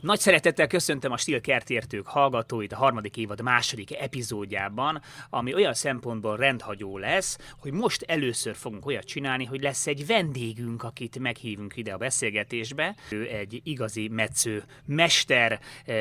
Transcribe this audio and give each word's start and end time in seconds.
Nagy 0.00 0.18
szeretettel 0.18 0.66
köszöntöm 0.66 1.12
a 1.12 1.16
Stil 1.16 1.40
Kertértők 1.40 2.06
hallgatóit 2.06 2.72
a 2.72 2.76
harmadik 2.76 3.16
évad 3.16 3.40
második 3.40 3.96
epizódjában, 4.00 5.02
ami 5.30 5.54
olyan 5.54 5.74
szempontból 5.74 6.36
rendhagyó 6.36 6.98
lesz, 6.98 7.38
hogy 7.58 7.72
most 7.72 8.02
először 8.02 8.54
fogunk 8.56 8.86
olyat 8.86 9.04
csinálni, 9.04 9.44
hogy 9.44 9.62
lesz 9.62 9.86
egy 9.86 10.06
vendégünk, 10.06 10.82
akit 10.82 11.18
meghívunk 11.18 11.76
ide 11.76 11.92
a 11.92 11.96
beszélgetésbe. 11.96 12.94
Ő 13.10 13.28
egy 13.28 13.60
igazi 13.64 14.08
metsző 14.08 14.64
mester, 14.84 15.60
e, 15.84 15.94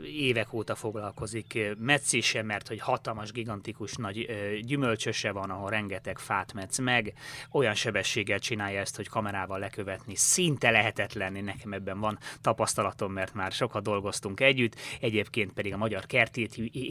évek 0.00 0.52
óta 0.52 0.74
foglalkozik 0.74 1.58
meccése, 1.78 2.42
mert 2.42 2.68
hogy 2.68 2.80
hatalmas, 2.80 3.32
gigantikus 3.32 3.94
nagy 3.94 4.18
e, 4.18 4.58
gyümölcsöse 4.60 5.30
van, 5.30 5.50
ahol 5.50 5.70
rengeteg 5.70 6.18
fát 6.18 6.52
metsz 6.52 6.78
meg. 6.78 7.12
Olyan 7.50 7.74
sebességgel 7.74 8.38
csinálja 8.38 8.80
ezt, 8.80 8.96
hogy 8.96 9.08
kamerával 9.08 9.58
lekövetni 9.58 10.14
szinte 10.16 10.70
lehetetlen, 10.70 11.32
nekem 11.32 11.72
ebben 11.72 12.00
van 12.00 12.18
tapasztalatom, 12.40 13.12
mert 13.12 13.34
már 13.34 13.43
már 13.44 13.52
sokat 13.52 13.82
dolgoztunk 13.82 14.40
együtt, 14.40 14.74
egyébként 15.00 15.52
pedig 15.52 15.72
a 15.72 15.76
Magyar 15.76 16.06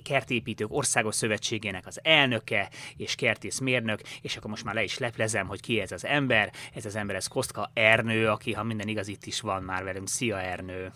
Kertépítők 0.03 0.73
Országos 0.73 1.15
Szövetségének 1.15 1.87
az 1.87 1.99
elnöke 2.03 2.69
és 2.97 3.15
kertészmérnök, 3.15 4.01
és 4.21 4.37
akkor 4.37 4.49
most 4.49 4.63
már 4.63 4.75
le 4.75 4.83
is 4.83 4.97
leplezem, 4.97 5.47
hogy 5.47 5.61
ki 5.61 5.79
ez 5.79 5.91
az 5.91 6.05
ember. 6.05 6.51
Ez 6.73 6.85
az 6.85 6.95
ember, 6.95 7.15
ez 7.15 7.27
Kostka 7.27 7.71
Ernő, 7.73 8.29
aki, 8.29 8.53
ha 8.53 8.63
minden 8.63 8.87
igaz, 8.87 9.07
itt 9.07 9.25
is 9.25 9.41
van 9.41 9.63
már 9.63 9.83
velünk. 9.83 10.07
Szia 10.07 10.39
Ernő! 10.39 10.91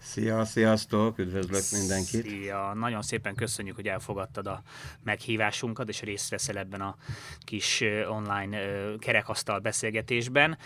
Szia, 0.00 0.44
sziasztok, 0.44 1.18
üdvözlök 1.18 1.62
mindenkit! 1.72 2.28
Szia, 2.28 2.72
nagyon 2.74 3.02
szépen 3.02 3.34
köszönjük, 3.34 3.74
hogy 3.74 3.86
elfogadtad 3.88 4.46
a 4.46 4.62
meghívásunkat, 5.04 5.88
és 5.88 6.00
részt 6.00 6.30
veszel 6.30 6.58
ebben 6.58 6.80
a 6.80 6.96
kis 7.40 7.84
online 8.08 8.58
kerekasztal 8.98 9.58
beszélgetésben. 9.58 10.58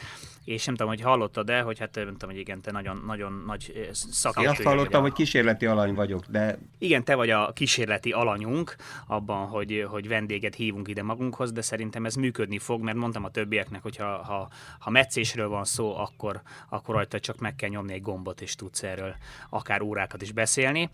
És 0.44 0.64
nem 0.64 0.74
tudom, 0.74 0.92
hogy 0.92 1.00
hallottad-e, 1.00 1.60
hogy 1.60 1.78
hát 1.78 1.94
nem 1.94 2.04
tudom, 2.04 2.30
hogy 2.30 2.38
igen, 2.38 2.60
te 2.60 2.70
nagyon, 2.70 3.02
nagyon 3.06 3.42
nagy 3.46 3.88
szakértő. 3.92 4.50
Azt 4.50 4.62
hallottam, 4.62 5.00
a... 5.00 5.02
hogy 5.02 5.12
kísérleti 5.12 5.66
alany 5.66 5.94
vagyok, 5.94 6.24
de... 6.26 6.58
Igen, 6.78 7.04
te 7.04 7.14
vagy 7.14 7.30
a 7.30 7.52
kísérleti 7.52 8.10
alanyunk 8.10 8.76
abban, 9.06 9.46
hogy, 9.46 9.86
hogy 9.88 10.08
vendéget 10.08 10.54
hívunk 10.54 10.88
ide 10.88 11.02
magunkhoz, 11.02 11.52
de 11.52 11.60
szerintem 11.62 12.04
ez 12.04 12.14
működni 12.14 12.58
fog, 12.58 12.82
mert 12.82 12.96
mondtam 12.96 13.24
a 13.24 13.30
többieknek, 13.30 13.82
hogy 13.82 13.96
ha, 13.96 14.22
ha, 14.24 14.48
ha 14.78 14.90
meccésről 14.90 15.48
van 15.48 15.64
szó, 15.64 15.96
akkor, 15.96 16.42
akkor 16.68 16.94
rajta 16.94 17.20
csak 17.20 17.38
meg 17.38 17.54
kell 17.54 17.68
nyomni 17.68 17.92
egy 17.92 18.02
gombot, 18.02 18.40
és 18.40 18.54
tudsz 18.54 18.82
erről 18.82 19.14
akár 19.50 19.82
órákat 19.82 20.22
is 20.22 20.32
beszélni. 20.32 20.90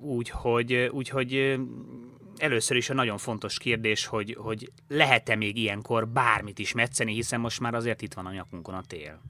Úgyhogy, 0.00 0.90
úgyhogy 0.92 1.58
először 2.40 2.76
is 2.76 2.90
a 2.90 2.94
nagyon 2.94 3.18
fontos 3.18 3.58
kérdés, 3.58 4.06
hogy, 4.06 4.36
hogy 4.38 4.72
lehet-e 4.88 5.36
még 5.36 5.56
ilyenkor 5.56 6.08
bármit 6.08 6.58
is 6.58 6.72
metszeni, 6.72 7.14
hiszen 7.14 7.40
most 7.40 7.60
már 7.60 7.74
azért 7.74 8.02
itt 8.02 8.14
van 8.14 8.26
a 8.26 8.32
nyakunkon 8.32 8.74
a 8.74 8.82
tél. 8.86 9.20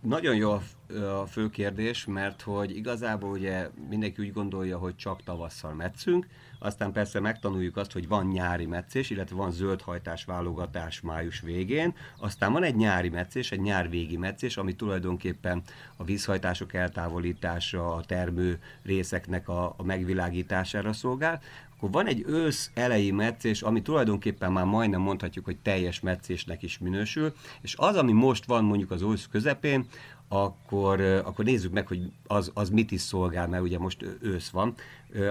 Nagyon 0.00 0.34
jó 0.34 0.50
a 0.50 1.26
fő 1.26 1.50
kérdés, 1.50 2.04
mert 2.04 2.42
hogy 2.42 2.76
igazából 2.76 3.30
ugye 3.30 3.68
mindenki 3.88 4.22
úgy 4.22 4.32
gondolja, 4.32 4.78
hogy 4.78 4.96
csak 4.96 5.22
tavasszal 5.22 5.74
metszünk, 5.74 6.26
aztán 6.58 6.92
persze 6.92 7.20
megtanuljuk 7.20 7.76
azt, 7.76 7.92
hogy 7.92 8.08
van 8.08 8.26
nyári 8.26 8.66
meccés, 8.66 9.10
illetve 9.10 9.36
van 9.36 9.50
zöldhajtás 9.50 10.24
válogatás 10.24 11.00
május 11.00 11.40
végén, 11.40 11.94
aztán 12.18 12.52
van 12.52 12.62
egy 12.62 12.76
nyári 12.76 13.08
meccés, 13.08 13.52
egy 13.52 13.60
nyárvégi 13.60 14.16
meccés, 14.16 14.56
ami 14.56 14.74
tulajdonképpen 14.74 15.62
a 15.96 16.04
vízhajtások 16.04 16.74
eltávolítása, 16.74 17.94
a 17.94 18.04
termő 18.04 18.60
részeknek 18.82 19.48
a, 19.48 19.74
a 19.76 19.82
megvilágítására 19.82 20.92
szolgál, 20.92 21.40
akkor 21.80 21.92
van 21.92 22.06
egy 22.06 22.24
ősz 22.26 22.70
elejé 22.74 23.10
meccés, 23.10 23.62
ami 23.62 23.82
tulajdonképpen 23.82 24.52
már 24.52 24.64
majdnem 24.64 25.00
mondhatjuk, 25.00 25.44
hogy 25.44 25.56
teljes 25.56 26.00
meccésnek 26.00 26.62
is 26.62 26.78
minősül, 26.78 27.32
és 27.60 27.74
az, 27.78 27.96
ami 27.96 28.12
most 28.12 28.44
van 28.44 28.64
mondjuk 28.64 28.90
az 28.90 29.02
ősz 29.02 29.28
közepén, 29.30 29.86
akkor, 30.28 31.00
akkor 31.00 31.44
nézzük 31.44 31.72
meg, 31.72 31.86
hogy 31.86 32.12
az, 32.26 32.50
az 32.54 32.70
mit 32.70 32.90
is 32.90 33.00
szolgál, 33.00 33.48
mert 33.48 33.62
ugye 33.62 33.78
most 33.78 34.04
ősz 34.20 34.48
van. 34.48 34.74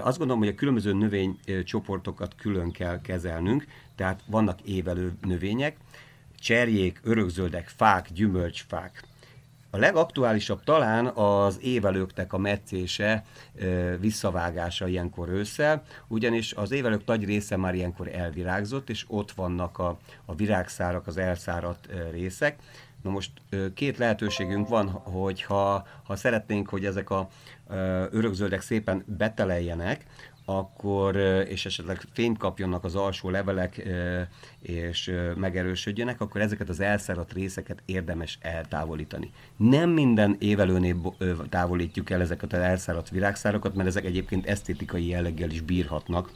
Azt 0.00 0.18
gondolom, 0.18 0.42
hogy 0.42 0.52
a 0.52 0.54
különböző 0.54 0.92
növénycsoportokat 0.92 2.34
külön 2.34 2.70
kell 2.70 3.00
kezelnünk, 3.00 3.66
tehát 3.94 4.22
vannak 4.26 4.60
évelő 4.60 5.12
növények, 5.20 5.76
cserjék, 6.38 7.00
örökzöldek, 7.02 7.68
fák, 7.68 8.12
gyümölcsfák. 8.12 9.04
A 9.70 9.76
legaktuálisabb 9.76 10.62
talán 10.64 11.06
az 11.06 11.58
évelőknek 11.62 12.32
a 12.32 12.38
meccése, 12.38 13.24
visszavágása 14.00 14.88
ilyenkor 14.88 15.28
ősszel, 15.28 15.82
ugyanis 16.08 16.52
az 16.52 16.70
évelők 16.70 17.04
nagy 17.04 17.24
része 17.24 17.56
már 17.56 17.74
ilyenkor 17.74 18.08
elvirágzott, 18.08 18.90
és 18.90 19.04
ott 19.08 19.30
vannak 19.32 19.78
a, 19.78 19.98
a 20.24 20.34
virágszárak, 20.34 21.06
az 21.06 21.16
elszáradt 21.16 21.88
részek. 22.10 22.58
Na 23.02 23.10
most 23.10 23.30
két 23.74 23.98
lehetőségünk 23.98 24.68
van, 24.68 24.88
hogy 24.88 25.42
ha, 25.42 25.86
ha 26.04 26.16
szeretnénk, 26.16 26.68
hogy 26.68 26.84
ezek 26.84 27.10
a 27.10 27.28
örökzöldek 28.10 28.60
szépen 28.60 29.04
beteleljenek, 29.06 30.06
akkor, 30.58 31.16
és 31.48 31.66
esetleg 31.66 32.00
fényt 32.12 32.38
kapjonnak 32.38 32.84
az 32.84 32.94
alsó 32.94 33.30
levelek, 33.30 33.88
és 34.60 35.12
megerősödjenek, 35.36 36.20
akkor 36.20 36.40
ezeket 36.40 36.68
az 36.68 36.80
elszáradt 36.80 37.32
részeket 37.32 37.82
érdemes 37.84 38.38
eltávolítani. 38.40 39.30
Nem 39.56 39.90
minden 39.90 40.36
évelőnél 40.38 41.14
távolítjuk 41.48 42.10
el 42.10 42.20
ezeket 42.20 42.52
az 42.52 42.58
elszáradt 42.58 43.08
virágszárakat, 43.08 43.74
mert 43.74 43.88
ezek 43.88 44.04
egyébként 44.04 44.46
esztétikai 44.46 45.08
jelleggel 45.08 45.50
is 45.50 45.60
bírhatnak 45.60 46.30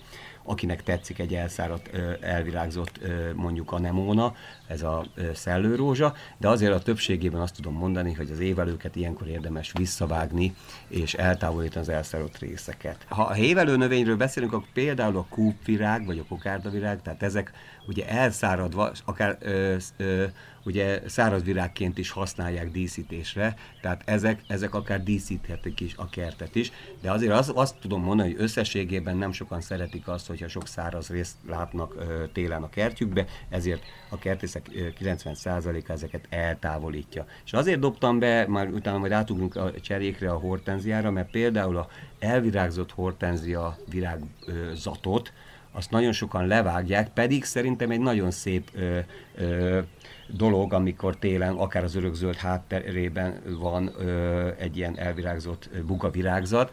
akinek 0.44 0.82
tetszik 0.82 1.18
egy 1.18 1.34
elszáradt, 1.34 1.90
elvirágzott 2.20 3.00
mondjuk 3.34 3.72
a 3.72 3.78
nemóna, 3.78 4.34
ez 4.66 4.82
a 4.82 5.04
szellőrózsa, 5.34 6.14
de 6.38 6.48
azért 6.48 6.72
a 6.72 6.78
többségében 6.78 7.40
azt 7.40 7.54
tudom 7.54 7.74
mondani, 7.74 8.12
hogy 8.12 8.30
az 8.30 8.40
évelőket 8.40 8.96
ilyenkor 8.96 9.28
érdemes 9.28 9.72
visszavágni 9.72 10.54
és 10.88 11.14
eltávolítani 11.14 11.86
az 11.86 11.92
elszáradt 11.92 12.38
részeket. 12.38 13.06
Ha 13.08 13.22
a 13.22 13.36
évelő 13.36 13.76
növényről 13.76 14.16
beszélünk, 14.16 14.52
akkor 14.52 14.68
például 14.72 15.16
a 15.16 15.26
kúpvirág 15.28 16.06
vagy 16.06 16.18
a 16.18 16.24
kokárdavirág, 16.28 17.02
tehát 17.02 17.22
ezek 17.22 17.52
ugye 17.86 18.08
elszáradva, 18.08 18.92
akár 19.04 19.38
ö, 19.40 19.76
ö, 19.96 20.24
ugye 20.64 21.00
szárazvirágként 21.06 21.98
is 21.98 22.10
használják 22.10 22.70
díszítésre, 22.70 23.56
tehát 23.80 24.02
ezek, 24.04 24.42
ezek 24.46 24.74
akár 24.74 25.02
díszíthetik 25.02 25.80
is 25.80 25.94
a 25.96 26.08
kertet 26.08 26.54
is, 26.54 26.72
de 27.00 27.10
azért 27.10 27.32
az, 27.32 27.52
azt 27.54 27.74
tudom 27.80 28.02
mondani, 28.02 28.32
hogy 28.32 28.42
összességében 28.42 29.16
nem 29.16 29.32
sokan 29.32 29.60
szeretik 29.60 30.08
azt, 30.08 30.26
hogyha 30.26 30.48
sok 30.48 30.66
száraz 30.66 31.08
részt 31.08 31.36
látnak 31.48 31.94
ö, 31.98 32.24
télen 32.32 32.62
a 32.62 32.68
kertjükbe, 32.68 33.26
ezért 33.48 33.82
a 34.08 34.18
kertészek 34.18 34.70
90%-a 35.00 35.92
ezeket 35.92 36.26
eltávolítja. 36.28 37.26
És 37.44 37.52
azért 37.52 37.80
dobtam 37.80 38.18
be, 38.18 38.46
már 38.48 38.68
utána 38.68 38.98
majd 38.98 39.12
átugrunk 39.12 39.56
a 39.56 39.80
cserékre, 39.80 40.30
a 40.30 40.38
hortenziára, 40.38 41.10
mert 41.10 41.30
például 41.30 41.76
a 41.76 41.88
elvirágzott 42.18 42.92
hortenzia 42.92 43.76
virágzatot, 43.90 45.32
azt 45.76 45.90
nagyon 45.90 46.12
sokan 46.12 46.46
levágják, 46.46 47.08
pedig 47.08 47.44
szerintem 47.44 47.90
egy 47.90 48.00
nagyon 48.00 48.30
szép 48.30 48.70
ö, 48.72 48.98
ö, 49.34 49.80
dolog, 50.26 50.72
amikor 50.72 51.16
télen, 51.16 51.54
akár 51.54 51.84
az 51.84 51.94
örökzöld 51.94 52.36
hátterében 52.36 53.42
van 53.58 53.92
ö, 53.98 54.48
egy 54.58 54.76
ilyen 54.76 54.98
elvirágzott 54.98 55.70
bugavirágzat. 55.86 56.72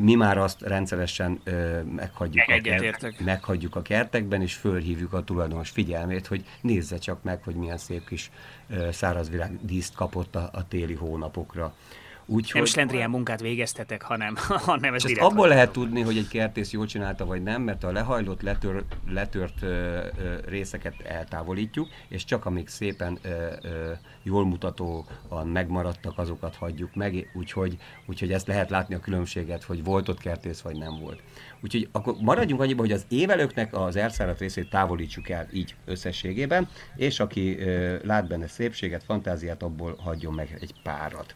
Mi 0.00 0.14
már 0.14 0.38
azt 0.38 0.60
rendszeresen 0.60 1.40
ö, 1.44 1.80
meghagyjuk, 1.82 2.44
a 2.48 2.60
kert, 2.60 3.20
meghagyjuk 3.24 3.76
a 3.76 3.82
kertekben, 3.82 4.42
és 4.42 4.54
fölhívjuk 4.54 5.12
a 5.12 5.24
tulajdonos 5.24 5.70
figyelmét, 5.70 6.26
hogy 6.26 6.44
nézze 6.60 6.98
csak 6.98 7.22
meg, 7.22 7.42
hogy 7.42 7.54
milyen 7.54 7.78
szép 7.78 8.08
kis 8.08 8.30
ö, 8.68 8.88
szárazvirág 8.92 9.58
díszt 9.60 9.94
kapott 9.94 10.36
a, 10.36 10.50
a 10.52 10.68
téli 10.68 10.94
hónapokra. 10.94 11.74
Úgy, 12.28 12.50
nem 12.54 12.64
slendrián 12.64 13.10
munkát 13.10 13.40
végeztetek, 13.40 14.02
hanem, 14.02 14.34
hanem 14.70 14.94
ez 14.94 15.04
direkt 15.04 15.26
abból 15.26 15.48
lehet 15.48 15.72
tudni, 15.72 16.00
hogy 16.00 16.16
egy 16.16 16.28
kertész 16.28 16.72
jól 16.72 16.86
csinálta, 16.86 17.24
vagy 17.26 17.42
nem, 17.42 17.62
mert 17.62 17.84
a 17.84 17.92
lehajlott, 17.92 18.42
letör, 18.42 18.84
letört 19.08 19.62
ö, 19.62 19.66
ö, 19.66 20.34
részeket 20.48 21.00
eltávolítjuk, 21.00 21.88
és 22.08 22.24
csak 22.24 22.46
amik 22.46 22.68
szépen 22.68 23.18
ö, 23.22 23.28
ö, 23.62 23.92
jól 24.22 24.46
mutatóan 24.46 25.46
megmaradtak, 25.52 26.18
azokat 26.18 26.56
hagyjuk 26.56 26.94
meg, 26.94 27.30
úgyhogy, 27.34 27.76
úgyhogy 28.06 28.32
ezt 28.32 28.46
lehet 28.46 28.70
látni 28.70 28.94
a 28.94 29.00
különbséget, 29.00 29.62
hogy 29.62 29.84
volt 29.84 30.08
ott 30.08 30.18
kertész, 30.18 30.60
vagy 30.60 30.76
nem 30.76 30.98
volt. 31.00 31.22
Úgyhogy 31.60 31.88
akkor 31.92 32.14
maradjunk 32.20 32.60
annyiba, 32.60 32.80
hogy 32.80 32.92
az 32.92 33.04
évelőknek 33.08 33.74
az 33.74 33.96
elszáradt 33.96 34.38
részét 34.38 34.70
távolítsuk 34.70 35.28
el 35.28 35.48
így 35.52 35.74
összességében, 35.84 36.68
és 36.96 37.20
aki 37.20 37.58
ö, 37.58 37.96
lát 38.02 38.28
benne 38.28 38.46
szépséget, 38.46 39.04
fantáziát, 39.04 39.62
abból 39.62 39.96
hagyjon 39.98 40.34
meg 40.34 40.58
egy 40.60 40.74
párat. 40.82 41.34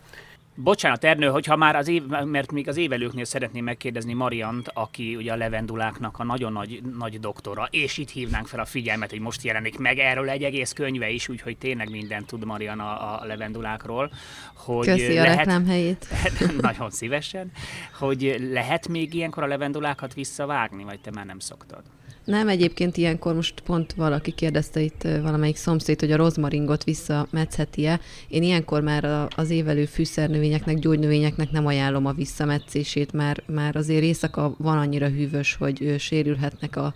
Bocsánat, 0.54 1.04
Ernő, 1.04 1.26
hogyha 1.26 1.56
már 1.56 1.76
az 1.76 1.88
év, 1.88 2.06
mert 2.06 2.52
még 2.52 2.68
az 2.68 2.76
évelőknél 2.76 3.24
szeretném 3.24 3.64
megkérdezni 3.64 4.12
Mariant, 4.12 4.70
aki 4.74 5.16
ugye 5.16 5.32
a 5.32 5.36
levenduláknak 5.36 6.18
a 6.18 6.24
nagyon 6.24 6.52
nagy, 6.52 6.82
nagy 6.98 7.20
doktora, 7.20 7.68
és 7.70 7.98
itt 7.98 8.10
hívnánk 8.10 8.46
fel 8.46 8.60
a 8.60 8.64
figyelmet, 8.64 9.10
hogy 9.10 9.20
most 9.20 9.42
jelenik 9.42 9.78
meg 9.78 9.98
erről 9.98 10.28
egy 10.28 10.42
egész 10.42 10.72
könyve 10.72 11.10
is, 11.10 11.28
úgyhogy 11.28 11.58
tényleg 11.58 11.90
mindent 11.90 12.26
tud 12.26 12.44
Marian 12.44 12.80
a, 12.80 13.20
a 13.20 13.24
levendulákról. 13.24 14.12
Hogy 14.54 14.86
Köszi 14.86 15.14
lehet, 15.14 15.34
a 15.34 15.36
reklám 15.36 15.66
helyét. 15.66 16.06
nagyon 16.60 16.90
szívesen. 16.90 17.52
Hogy 17.98 18.36
lehet 18.52 18.88
még 18.88 19.14
ilyenkor 19.14 19.42
a 19.42 19.46
levendulákat 19.46 20.14
visszavágni, 20.14 20.84
vagy 20.84 21.00
te 21.00 21.10
már 21.10 21.26
nem 21.26 21.38
szoktad? 21.38 21.82
Nem, 22.24 22.48
egyébként 22.48 22.96
ilyenkor 22.96 23.34
most 23.34 23.60
pont 23.60 23.92
valaki 23.92 24.30
kérdezte 24.30 24.80
itt 24.80 25.02
valamelyik 25.02 25.56
szomszéd, 25.56 26.00
hogy 26.00 26.12
a 26.12 26.16
rozmaringot 26.16 26.84
visszametszheti-e. 26.84 28.00
Én 28.28 28.42
ilyenkor 28.42 28.82
már 28.82 29.28
az 29.36 29.50
évelő 29.50 29.84
fűszernövényeknek, 29.84 30.78
gyógynövényeknek 30.78 31.50
nem 31.50 31.66
ajánlom 31.66 32.06
a 32.06 32.12
visszametszését, 32.12 33.12
már, 33.12 33.42
már 33.46 33.76
azért 33.76 34.02
éjszaka 34.02 34.54
van 34.58 34.78
annyira 34.78 35.08
hűvös, 35.08 35.54
hogy 35.54 35.94
sérülhetnek 35.98 36.76
a, 36.76 36.94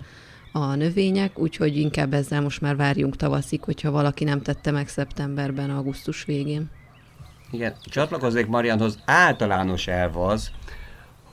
a 0.52 0.74
növények, 0.74 1.38
úgyhogy 1.38 1.76
inkább 1.76 2.14
ezzel 2.14 2.40
most 2.40 2.60
már 2.60 2.76
várjunk 2.76 3.16
tavaszig, 3.16 3.62
hogyha 3.62 3.90
valaki 3.90 4.24
nem 4.24 4.42
tette 4.42 4.70
meg 4.70 4.88
szeptemberben, 4.88 5.70
augusztus 5.70 6.24
végén. 6.24 6.70
Igen, 7.50 7.74
csatlakoznék 7.84 8.46
Marianhoz, 8.46 8.98
általános 9.04 9.86
elv 9.86 10.16
az, 10.16 10.50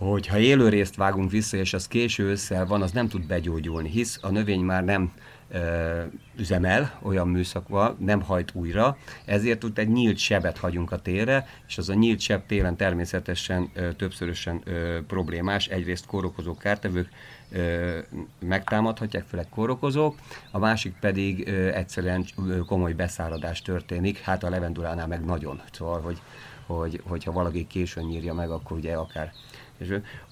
hogy 0.09 0.27
ha 0.27 0.37
élő 0.37 0.69
részt 0.69 0.95
vágunk 0.95 1.31
vissza, 1.31 1.57
és 1.57 1.73
az 1.73 1.87
késő 1.87 2.23
ősszel 2.23 2.65
van, 2.65 2.81
az 2.81 2.91
nem 2.91 3.07
tud 3.07 3.25
begyógyulni, 3.25 3.89
hisz 3.89 4.19
a 4.21 4.29
növény 4.29 4.61
már 4.61 4.83
nem 4.83 5.11
ö, 5.51 6.01
üzemel 6.37 6.99
olyan 7.01 7.27
műszakval, 7.27 7.95
nem 7.99 8.21
hajt 8.21 8.51
újra, 8.53 8.97
ezért 9.25 9.63
úgy 9.63 9.71
egy 9.79 9.89
nyílt 9.89 10.17
sebet 10.17 10.57
hagyunk 10.57 10.91
a 10.91 11.01
térre, 11.01 11.47
és 11.67 11.77
az 11.77 11.89
a 11.89 11.93
nyílt 11.93 12.19
seb 12.19 12.45
télen 12.45 12.75
természetesen 12.75 13.69
ö, 13.73 13.93
többszörösen 13.93 14.61
ö, 14.63 14.99
problémás, 15.07 15.67
egyrészt 15.67 16.05
kórokozó 16.05 16.57
kártevők 16.57 17.09
ö, 17.51 17.97
megtámadhatják, 18.39 19.23
főleg 19.27 19.49
kórokozók, 19.49 20.15
a 20.51 20.59
másik 20.59 20.95
pedig 20.99 21.47
ö, 21.47 21.73
egyszerűen 21.73 22.25
ö, 22.47 22.57
komoly 22.57 22.93
beszáradás 22.93 23.61
történik, 23.61 24.19
hát 24.19 24.43
a 24.43 24.49
levendulánál 24.49 25.07
meg 25.07 25.25
nagyon, 25.25 25.61
szóval, 25.71 26.01
hogy, 26.01 26.21
hogy, 26.65 27.01
hogyha 27.07 27.31
valaki 27.31 27.67
későn 27.67 28.03
nyírja 28.03 28.33
meg, 28.33 28.49
akkor 28.49 28.77
ugye 28.77 28.93
akár 28.93 29.31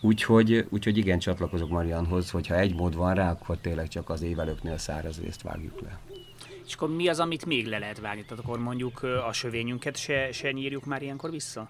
Úgyhogy, 0.01 0.65
úgyhogy 0.69 0.97
igen, 0.97 1.19
csatlakozok 1.19 1.69
Marianhoz, 1.69 2.31
hogyha 2.31 2.55
egy 2.55 2.75
mód 2.75 2.95
van 2.95 3.13
rá, 3.13 3.31
akkor 3.31 3.57
tényleg 3.57 3.87
csak 3.87 4.09
az 4.09 4.21
évelőknél 4.21 4.77
száraz 4.77 5.21
részt 5.21 5.41
vágjuk 5.41 5.81
le. 5.81 5.99
És 6.65 6.73
akkor 6.73 6.95
mi 6.95 7.07
az, 7.07 7.19
amit 7.19 7.45
még 7.45 7.67
le 7.67 7.79
lehet 7.79 7.99
vágni? 7.99 8.23
Tehát 8.23 8.43
akkor 8.43 8.59
mondjuk 8.59 9.03
a 9.03 9.33
sövényünket 9.33 9.97
se, 9.97 10.31
se 10.31 10.51
nyírjuk 10.51 10.85
már 10.85 11.01
ilyenkor 11.01 11.31
vissza? 11.31 11.67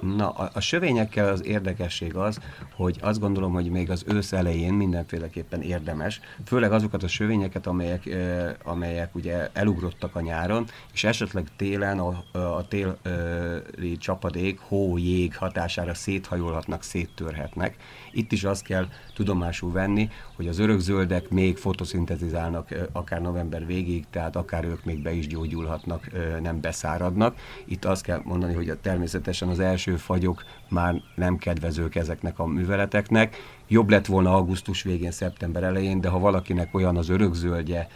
Na, 0.00 0.30
a, 0.30 0.50
a 0.54 0.60
sövényekkel 0.60 1.28
az 1.28 1.44
érdekesség 1.46 2.16
az, 2.16 2.38
hogy 2.74 2.98
azt 3.00 3.20
gondolom, 3.20 3.52
hogy 3.52 3.70
még 3.70 3.90
az 3.90 4.04
ősz 4.06 4.32
elején 4.32 4.72
mindenféleképpen 4.72 5.62
érdemes, 5.62 6.20
főleg 6.44 6.72
azokat 6.72 7.02
a 7.02 7.08
sövényeket, 7.08 7.66
amelyek, 7.66 8.06
e, 8.06 8.56
amelyek 8.64 9.14
ugye 9.14 9.50
elugrottak 9.52 10.14
a 10.16 10.20
nyáron, 10.20 10.66
és 10.92 11.04
esetleg 11.04 11.46
télen 11.56 11.98
a, 11.98 12.24
a 12.38 12.68
téli 12.68 13.96
csapadék, 13.98 14.58
hó, 14.58 14.98
jég 14.98 15.36
hatására 15.36 15.94
széthajolhatnak, 15.94 16.82
széttörhetnek. 16.82 17.76
Itt 18.12 18.32
is 18.32 18.44
azt 18.44 18.62
kell 18.62 18.86
tudomásul 19.14 19.72
venni, 19.72 20.10
hogy 20.42 20.50
az 20.50 20.58
örökzöldek 20.58 21.28
még 21.28 21.56
fotoszintetizálnak 21.56 22.74
akár 22.92 23.20
november 23.20 23.66
végig, 23.66 24.04
tehát 24.10 24.36
akár 24.36 24.64
ők 24.64 24.84
még 24.84 25.02
be 25.02 25.12
is 25.12 25.26
gyógyulhatnak, 25.26 26.10
nem 26.42 26.60
beszáradnak. 26.60 27.36
Itt 27.64 27.84
azt 27.84 28.02
kell 28.02 28.20
mondani, 28.24 28.54
hogy 28.54 28.78
természetesen 28.80 29.48
az 29.48 29.60
első 29.60 29.96
fagyok 29.96 30.44
már 30.68 31.02
nem 31.14 31.38
kedvezők 31.38 31.94
ezeknek 31.94 32.38
a 32.38 32.46
műveleteknek. 32.46 33.36
Jobb 33.68 33.90
lett 33.90 34.06
volna 34.06 34.34
augusztus 34.34 34.82
végén, 34.82 35.10
szeptember 35.10 35.62
elején, 35.62 36.00
de 36.00 36.08
ha 36.08 36.18
valakinek 36.18 36.74
olyan 36.74 36.96
az 36.96 37.08
örökzöldje, 37.08 37.88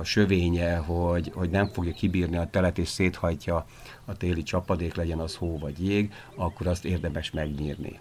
a 0.00 0.04
sövénye, 0.04 0.76
hogy, 0.76 1.32
hogy 1.34 1.50
nem 1.50 1.66
fogja 1.66 1.92
kibírni 1.92 2.36
a 2.36 2.48
telet 2.50 2.78
és 2.78 2.88
széthajtja 2.88 3.66
a 4.04 4.16
téli 4.16 4.42
csapadék, 4.42 4.94
legyen 4.94 5.18
az 5.18 5.34
hó 5.36 5.58
vagy 5.58 5.86
jég, 5.86 6.12
akkor 6.34 6.66
azt 6.66 6.84
érdemes 6.84 7.30
megnyírni. 7.30 7.98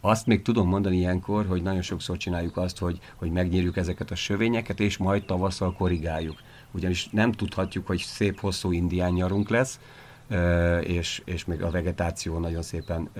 Azt 0.00 0.26
még 0.26 0.42
tudom 0.42 0.68
mondani 0.68 0.96
ilyenkor, 0.96 1.46
hogy 1.46 1.62
nagyon 1.62 1.82
sokszor 1.82 2.16
csináljuk 2.16 2.56
azt, 2.56 2.78
hogy, 2.78 2.98
hogy 3.16 3.30
megnyírjuk 3.30 3.76
ezeket 3.76 4.10
a 4.10 4.14
sövényeket, 4.14 4.80
és 4.80 4.96
majd 4.96 5.24
tavasszal 5.24 5.72
korrigáljuk. 5.72 6.36
Ugyanis 6.70 7.08
nem 7.10 7.32
tudhatjuk, 7.32 7.86
hogy 7.86 7.98
szép 7.98 8.40
hosszú 8.40 8.72
indián 8.72 9.12
nyarunk 9.12 9.48
lesz, 9.48 9.80
és, 10.82 11.22
és 11.24 11.44
még 11.44 11.62
a 11.62 11.70
vegetáció 11.70 12.38
nagyon 12.38 12.62
szépen 12.62 13.10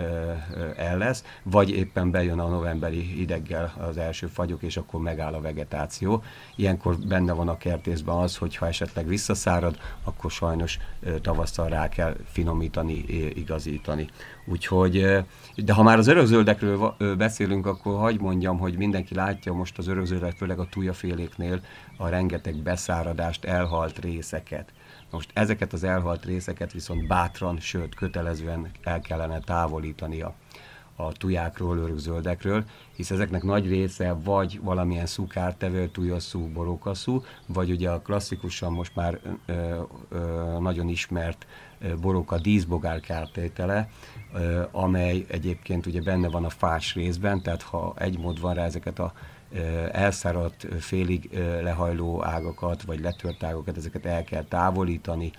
el 0.77 0.99
lesz, 0.99 1.25
vagy 1.43 1.71
éppen 1.71 2.11
bejön 2.11 2.39
a 2.39 2.49
novemberi 2.49 3.21
ideggel 3.21 3.75
az 3.89 3.97
első 3.97 4.27
fagyok, 4.27 4.63
és 4.63 4.77
akkor 4.77 5.01
megáll 5.01 5.33
a 5.35 5.41
vegetáció. 5.41 6.23
Ilyenkor 6.57 6.97
benne 6.99 7.33
van 7.33 7.49
a 7.49 7.57
kertészben 7.57 8.17
az, 8.17 8.37
hogy 8.37 8.57
ha 8.57 8.67
esetleg 8.67 9.07
visszaszárad, 9.07 9.77
akkor 10.05 10.31
sajnos 10.31 10.79
tavasszal 11.23 11.69
rá 11.69 11.89
kell 11.89 12.17
finomítani, 12.31 13.05
igazítani. 13.35 14.09
Úgyhogy, 14.47 15.25
de 15.57 15.73
ha 15.73 15.83
már 15.83 15.99
az 15.99 16.07
örökzöldekről 16.07 16.95
beszélünk, 17.19 17.67
akkor 17.67 17.99
hagy 17.99 18.21
mondjam, 18.21 18.59
hogy 18.59 18.77
mindenki 18.77 19.15
látja 19.15 19.53
most 19.53 19.79
az 19.79 19.87
örökzöldek, 19.87 20.37
főleg 20.37 20.59
a 20.59 20.69
tújaféléknél 20.71 21.61
a 21.97 22.09
rengeteg 22.09 22.55
beszáradást, 22.55 23.45
elhalt 23.45 23.99
részeket. 23.99 24.73
Most 25.11 25.31
ezeket 25.33 25.73
az 25.73 25.85
elhalt 25.85 26.25
részeket 26.25 26.73
viszont 26.73 27.07
bátran, 27.07 27.61
sőt 27.61 27.95
kötelezően 27.95 28.71
el 28.83 29.01
kellene 29.01 29.41
távolítani 29.41 30.21
a, 30.21 30.35
tujákról, 31.13 31.79
örökzöldekről, 31.79 32.65
hisz 32.97 33.11
ezeknek 33.11 33.43
nagy 33.43 33.69
része 33.69 34.13
vagy 34.13 34.61
valamilyen 34.63 35.07
szukártevő, 35.07 35.89
tujasszú, 35.89 36.53
borókaszú, 36.53 37.23
vagy 37.47 37.71
ugye 37.71 37.91
a 37.91 38.01
klasszikusan 38.01 38.73
most 38.73 38.95
már 38.95 39.21
ö, 39.47 39.81
ö, 40.09 40.59
nagyon 40.61 40.89
ismert 40.89 41.47
boróka 42.01 42.39
díszbogár 42.39 43.01
kártétele, 43.01 43.91
amely 44.71 45.25
egyébként 45.29 45.87
ugye 45.87 46.03
benne 46.03 46.29
van 46.29 46.45
a 46.45 46.51
fás 46.51 46.95
részben, 46.95 47.43
tehát 47.43 47.63
ha 47.63 47.95
egy 47.99 48.19
mód 48.19 48.41
van 48.41 48.55
rá 48.55 48.65
ezeket 48.65 48.99
a 48.99 49.13
elszáradt, 49.93 50.67
félig 50.81 51.29
lehajló 51.63 52.25
ágakat, 52.25 52.83
vagy 52.83 53.01
letört 53.01 53.43
ágakat, 53.43 53.77
ezeket 53.77 54.07
el 54.07 54.25
kell 54.25 54.45
távolítani, 54.45 55.31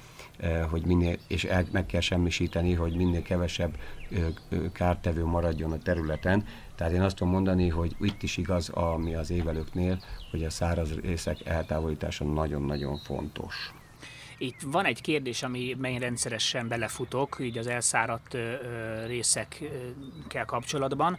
hogy 0.70 0.86
minél, 0.86 1.18
és 1.28 1.44
el, 1.44 1.66
meg 1.72 1.86
kell 1.86 2.02
semmisíteni, 2.02 2.74
hogy 2.74 2.96
minél 2.96 3.22
kevesebb 3.22 3.78
kártevő 4.74 5.26
maradjon 5.26 5.72
a 5.72 5.78
területen. 5.78 6.46
Tehát 6.76 6.94
én 6.94 7.02
azt 7.02 7.16
tudom 7.16 7.34
mondani, 7.34 7.70
hogy 7.70 7.96
itt 8.00 8.24
is 8.24 8.38
igaz, 8.38 8.70
ami 8.70 9.16
az 9.16 9.32
évelőknél, 9.32 10.00
hogy 10.32 10.44
a 10.44 10.50
száraz 10.50 10.94
részek 10.94 11.46
eltávolítása 11.46 12.24
nagyon-nagyon 12.26 12.98
fontos. 12.98 13.74
Itt 14.42 14.62
van 14.66 14.86
egy 14.86 15.02
kérdés, 15.02 15.44
ami 15.44 15.76
mely 15.80 15.98
rendszeresen 15.98 16.68
belefutok, 16.68 17.38
így 17.40 17.58
az 17.58 17.68
elszáradt 17.68 18.38
részekkel 19.08 20.46
kapcsolatban, 20.46 21.18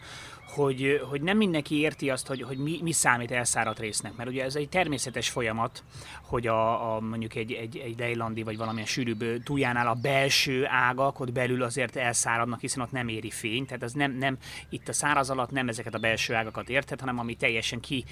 hogy, 0.54 1.00
hogy 1.08 1.22
nem 1.22 1.36
mindenki 1.36 1.78
érti 1.78 2.10
azt, 2.10 2.26
hogy, 2.26 2.42
hogy 2.42 2.58
mi, 2.58 2.78
mi 2.82 2.92
számít 2.92 3.30
elszáradt 3.30 3.78
résznek, 3.78 4.16
mert 4.16 4.28
ugye 4.28 4.44
ez 4.44 4.54
egy 4.54 4.68
természetes 4.68 5.28
folyamat, 5.28 5.82
hogy 6.22 6.46
a, 6.46 6.94
a 6.94 7.00
mondjuk 7.00 7.34
egy, 7.34 7.52
egy, 7.52 7.76
egy 7.76 7.94
dejlandi 7.94 8.42
vagy 8.42 8.56
valamilyen 8.56 8.86
sűrűbb 8.86 9.42
túljánál 9.42 9.88
a 9.88 9.94
belső 9.94 10.66
ágak 10.66 11.20
ott 11.20 11.32
belül 11.32 11.62
azért 11.62 11.96
elszáradnak, 11.96 12.60
hiszen 12.60 12.82
ott 12.82 12.92
nem 12.92 13.08
éri 13.08 13.30
fény, 13.30 13.66
tehát 13.66 13.82
ez 13.82 13.92
nem, 13.92 14.12
nem 14.12 14.38
itt 14.68 14.88
a 14.88 14.92
száraz 14.92 15.30
alatt 15.30 15.50
nem 15.50 15.68
ezeket 15.68 15.94
a 15.94 15.98
belső 15.98 16.34
ágakat 16.34 16.68
érted, 16.68 17.00
hanem 17.00 17.18
ami 17.18 17.34
teljesen 17.34 17.80
ki, 17.80 18.04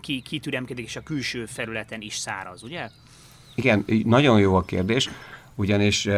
ki, 0.00 0.20
kitüremkedik, 0.20 0.84
és 0.84 0.96
a 0.96 1.02
külső 1.02 1.46
felületen 1.46 2.00
is 2.00 2.16
száraz, 2.16 2.62
ugye? 2.62 2.88
Igen, 3.56 3.84
nagyon 4.04 4.40
jó 4.40 4.54
a 4.54 4.62
kérdés 4.62 5.10
ugyanis 5.56 6.08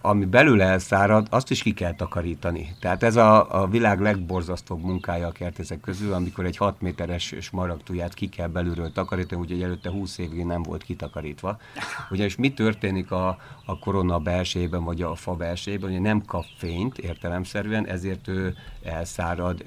ami 0.00 0.24
belül 0.24 0.62
elszárad, 0.62 1.26
azt 1.30 1.50
is 1.50 1.62
ki 1.62 1.72
kell 1.72 1.94
takarítani. 1.94 2.76
Tehát 2.80 3.02
ez 3.02 3.16
a, 3.16 3.62
a 3.62 3.66
világ 3.66 4.00
legborzasztóbb 4.00 4.82
munkája 4.82 5.26
a 5.26 5.32
kertészek 5.32 5.80
közül, 5.80 6.12
amikor 6.12 6.44
egy 6.44 6.56
6 6.56 6.80
méteres 6.80 7.34
smaragduját 7.40 8.14
ki 8.14 8.28
kell 8.28 8.48
belülről 8.48 8.92
takarítani, 8.92 9.40
úgyhogy 9.40 9.62
előtte 9.62 9.90
20 9.90 10.18
évig 10.18 10.44
nem 10.44 10.62
volt 10.62 10.82
kitakarítva. 10.82 11.58
Ugyanis 12.10 12.36
mi 12.36 12.52
történik 12.52 13.10
a, 13.10 13.38
a 13.64 13.78
korona 13.78 14.18
belsejében, 14.18 14.84
vagy 14.84 15.02
a 15.02 15.14
fa 15.14 15.34
belsejében, 15.34 15.90
hogy 15.90 16.00
nem 16.00 16.24
kap 16.24 16.44
fényt 16.56 16.98
értelemszerűen, 16.98 17.86
ezért 17.86 18.28
ő 18.28 18.54
elszárad, 18.82 19.62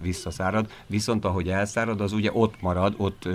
visszaszárad, 0.00 0.70
viszont 0.86 1.24
ahogy 1.24 1.48
elszárad, 1.48 2.00
az 2.00 2.12
ugye 2.12 2.30
ott 2.32 2.60
marad, 2.60 2.94
ott 2.96 3.28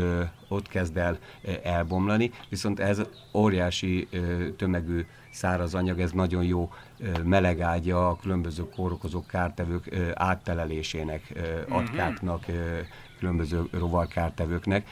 ott 0.47 0.67
kezd 0.67 0.97
el 0.97 1.17
elbomlani, 1.63 2.31
viszont 2.49 2.79
ez 2.79 3.01
óriási 3.33 4.07
tömegű 4.57 5.05
száraz 5.38 5.74
anyag, 5.74 6.00
ez 6.00 6.12
nagyon 6.12 6.44
jó 6.44 6.72
melegágya 7.24 8.10
a 8.10 8.17
különböző 8.22 8.70
kórokozó 8.75 9.25
kártevők 9.25 9.96
áttelelésének, 10.13 11.34
mhm. 11.34 11.74
atkáknak, 11.74 12.46
különböző 13.20 13.63
rovarkártevőknek, 13.72 14.88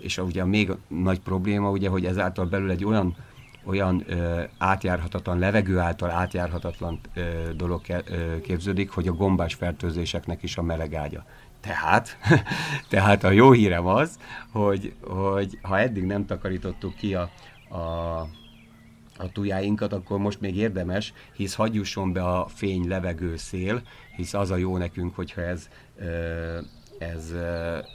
és 0.00 0.18
ugye 0.18 0.44
még 0.44 0.70
nagy 0.88 1.20
probléma, 1.20 1.70
ugye, 1.70 1.88
hogy 1.88 2.04
ezáltal 2.04 2.44
belül 2.44 2.70
egy 2.70 2.84
olyan 2.84 3.16
olyan 3.64 4.04
ö, 4.06 4.42
átjárhatatlan, 4.58 5.38
levegő 5.38 5.78
által 5.78 6.10
átjárhatatlan 6.10 7.00
ö, 7.14 7.22
dolog 7.56 7.82
ke, 7.82 8.02
ö, 8.06 8.40
képződik, 8.40 8.90
hogy 8.90 9.08
a 9.08 9.12
gombás 9.12 9.54
fertőzéseknek 9.54 10.42
is 10.42 10.56
a 10.56 10.62
meleg 10.62 10.94
ágya. 10.94 11.24
Tehát, 11.60 12.18
tehát 12.90 13.24
a 13.24 13.30
jó 13.30 13.52
hírem 13.52 13.86
az, 13.86 14.18
hogy, 14.52 14.94
hogy 15.00 15.58
ha 15.62 15.78
eddig 15.78 16.04
nem 16.04 16.26
takarítottuk 16.26 16.94
ki 16.94 17.14
a, 17.14 17.30
a 17.76 18.26
a 19.20 19.32
tujáinkat, 19.32 19.92
akkor 19.92 20.18
most 20.18 20.40
még 20.40 20.56
érdemes, 20.56 21.12
hisz 21.32 21.54
hagyjusson 21.54 22.12
be 22.12 22.22
a 22.22 22.46
fény, 22.48 22.88
levegő, 22.88 23.36
szél, 23.36 23.82
hisz 24.16 24.34
az 24.34 24.50
a 24.50 24.56
jó 24.56 24.76
nekünk, 24.76 25.14
hogyha 25.14 25.40
ez, 25.40 25.68
ez, 26.98 27.34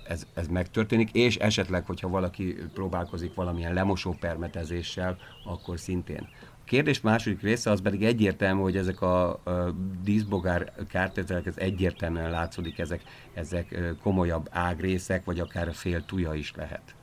ez, 0.08 0.28
ez 0.34 0.48
megtörténik, 0.48 1.12
és 1.12 1.36
esetleg, 1.36 1.86
hogyha 1.86 2.08
valaki 2.10 2.56
próbálkozik 2.74 3.34
valamilyen 3.34 3.74
lemosó 3.74 4.16
permetezéssel, 4.20 5.18
akkor 5.46 5.80
szintén. 5.80 6.28
A 6.42 6.68
kérdés 6.68 7.02
második 7.02 7.42
része 7.42 7.72
az 7.72 7.82
pedig 7.82 8.04
egyértelmű, 8.04 8.62
hogy 8.62 8.78
ezek 8.78 9.02
a, 9.02 9.30
a 9.30 9.76
díszbogár 10.04 10.74
kártételek, 10.90 11.46
ez 11.46 11.58
egyértelműen 11.58 12.30
látszódik, 12.30 12.80
ezek, 12.80 13.02
ezek 13.34 13.96
komolyabb 14.02 14.48
ágrészek, 14.52 15.26
vagy 15.26 15.40
akár 15.40 15.68
a 15.68 15.74
fél 15.74 16.06
tuja 16.06 16.34
is 16.34 16.54
lehet 16.56 16.96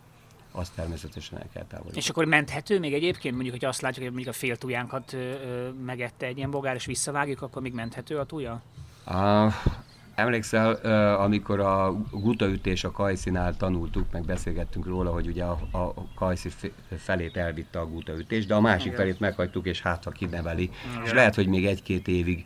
azt 0.52 0.74
természetesen 0.74 1.38
el 1.38 1.46
kell 1.52 1.64
távolítani. 1.64 1.98
És 1.98 2.08
akkor 2.08 2.24
menthető 2.24 2.78
még 2.78 2.94
egyébként, 2.94 3.34
mondjuk, 3.34 3.54
hogy 3.54 3.64
azt 3.64 3.80
látjuk, 3.80 4.04
hogy 4.04 4.14
mondjuk 4.14 4.34
a 4.34 4.38
fél 4.38 4.56
tujánkat 4.56 5.16
megette 5.84 6.26
egy 6.26 6.36
ilyen 6.36 6.50
bogár, 6.50 6.74
és 6.74 6.84
visszavágjuk, 6.84 7.42
akkor 7.42 7.62
még 7.62 7.72
menthető 7.72 8.18
a 8.18 8.24
tuja? 8.24 8.62
Uh, 9.06 9.52
Emlékszel, 10.14 10.74
amikor 11.14 11.60
a 11.60 11.92
gutaütés 12.10 12.84
a 12.84 12.90
Kajszinál 12.90 13.56
tanultuk, 13.56 14.06
meg 14.12 14.24
beszélgettünk 14.24 14.86
róla, 14.86 15.10
hogy 15.10 15.26
ugye 15.26 15.44
a, 15.44 15.58
a 15.72 15.94
Kajszi 16.14 16.48
felét 16.96 17.36
elvitte 17.36 17.78
a 17.78 17.86
gutaütés, 17.86 18.46
de 18.46 18.54
a 18.54 18.60
másik 18.60 18.86
Igen. 18.86 18.98
felét 18.98 19.20
meghagytuk, 19.20 19.66
és 19.66 19.82
hát 19.82 20.04
ha 20.04 20.10
kineveli. 20.10 20.70
Igen. 20.90 21.04
És 21.04 21.12
lehet, 21.12 21.34
hogy 21.34 21.46
még 21.46 21.66
egy-két 21.66 22.08
évig 22.08 22.44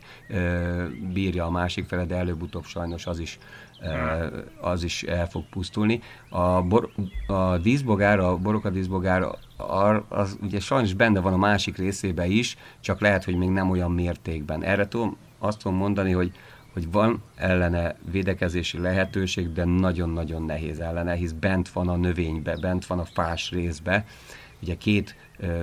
bírja 1.13 1.45
a 1.45 1.49
másik 1.49 1.87
fele, 1.87 2.05
de 2.05 2.15
előbb-utóbb 2.15 2.65
sajnos 2.65 3.05
az 3.05 3.19
is 3.19 3.37
az 4.61 4.83
is 4.83 5.03
el 5.03 5.27
fog 5.29 5.43
pusztulni. 5.49 6.01
A, 6.29 6.61
bor, 6.61 6.89
a 7.27 7.57
díszbogár, 7.57 8.19
a 8.19 8.37
borokadíszbogár, 8.37 9.23
az 10.07 10.37
ugye 10.41 10.59
sajnos 10.59 10.93
benne 10.93 11.19
van 11.19 11.33
a 11.33 11.37
másik 11.37 11.77
részében 11.77 12.31
is, 12.31 12.57
csak 12.79 13.01
lehet, 13.01 13.23
hogy 13.23 13.35
még 13.35 13.49
nem 13.49 13.69
olyan 13.69 13.91
mértékben. 13.91 14.63
Erre 14.63 14.87
tudom, 14.87 15.17
azt 15.39 15.57
tudom 15.57 15.77
mondani, 15.77 16.11
hogy 16.11 16.31
hogy 16.73 16.91
van 16.91 17.23
ellene 17.35 17.95
védekezési 18.11 18.79
lehetőség, 18.79 19.53
de 19.53 19.63
nagyon-nagyon 19.63 20.43
nehéz 20.43 20.79
ellene, 20.79 21.13
hisz 21.13 21.31
bent 21.31 21.69
van 21.69 21.87
a 21.87 21.95
növénybe, 21.95 22.57
bent 22.57 22.85
van 22.85 22.99
a 22.99 23.05
fás 23.05 23.51
részbe. 23.51 24.05
Ugye 24.61 24.75
két 24.75 25.15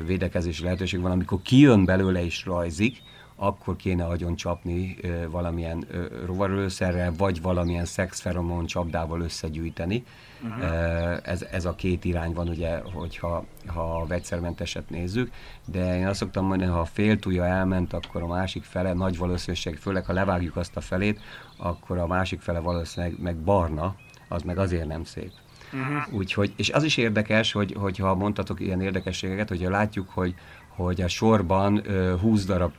védekezési 0.06 0.62
lehetőség 0.62 1.00
van, 1.00 1.10
amikor 1.10 1.42
kijön 1.42 1.84
belőle 1.84 2.24
és 2.24 2.44
rajzik, 2.44 3.02
akkor 3.46 3.76
kéne 3.76 4.04
agyon 4.04 4.36
csapni 4.36 4.96
valamilyen 5.30 5.84
ö, 5.90 6.04
rovarölőszerrel, 6.26 7.12
vagy 7.16 7.42
valamilyen 7.42 7.84
szexferomon 7.84 8.66
csapdával 8.66 9.20
összegyűjteni. 9.20 10.04
Uh-huh. 10.42 11.18
Ez, 11.22 11.42
ez 11.42 11.64
a 11.64 11.74
két 11.74 12.04
irány 12.04 12.32
van, 12.32 12.48
ugye, 12.48 12.80
hogyha 12.92 13.44
ha 13.66 14.00
a 14.00 14.06
vegyszermenteset 14.06 14.90
nézzük, 14.90 15.32
de 15.64 15.98
én 15.98 16.06
azt 16.06 16.18
szoktam 16.18 16.46
mondani, 16.46 16.70
ha 16.70 16.80
a 16.80 16.84
fél 16.84 17.18
túlja 17.18 17.46
elment, 17.46 17.92
akkor 17.92 18.22
a 18.22 18.26
másik 18.26 18.62
fele 18.62 18.92
nagy 18.92 19.18
valószínűség, 19.18 19.76
főleg 19.76 20.04
ha 20.04 20.12
levágjuk 20.12 20.56
azt 20.56 20.76
a 20.76 20.80
felét, 20.80 21.20
akkor 21.56 21.98
a 21.98 22.06
másik 22.06 22.40
fele 22.40 22.58
valószínűleg 22.58 23.20
meg 23.20 23.36
barna, 23.36 23.94
az 24.28 24.42
meg 24.42 24.58
azért 24.58 24.86
nem 24.86 25.04
szép. 25.04 25.30
Uh-huh. 25.72 26.14
Úgyhogy, 26.14 26.52
és 26.56 26.70
az 26.70 26.82
is 26.82 26.96
érdekes, 26.96 27.52
hogy, 27.52 27.74
hogyha 27.78 28.14
mondtatok 28.14 28.60
ilyen 28.60 28.80
érdekességeket, 28.80 29.48
hogyha 29.48 29.70
látjuk, 29.70 30.08
hogy 30.10 30.34
hogy 30.74 31.00
a 31.00 31.08
sorban 31.08 31.82
20 32.20 32.44
darab 32.44 32.72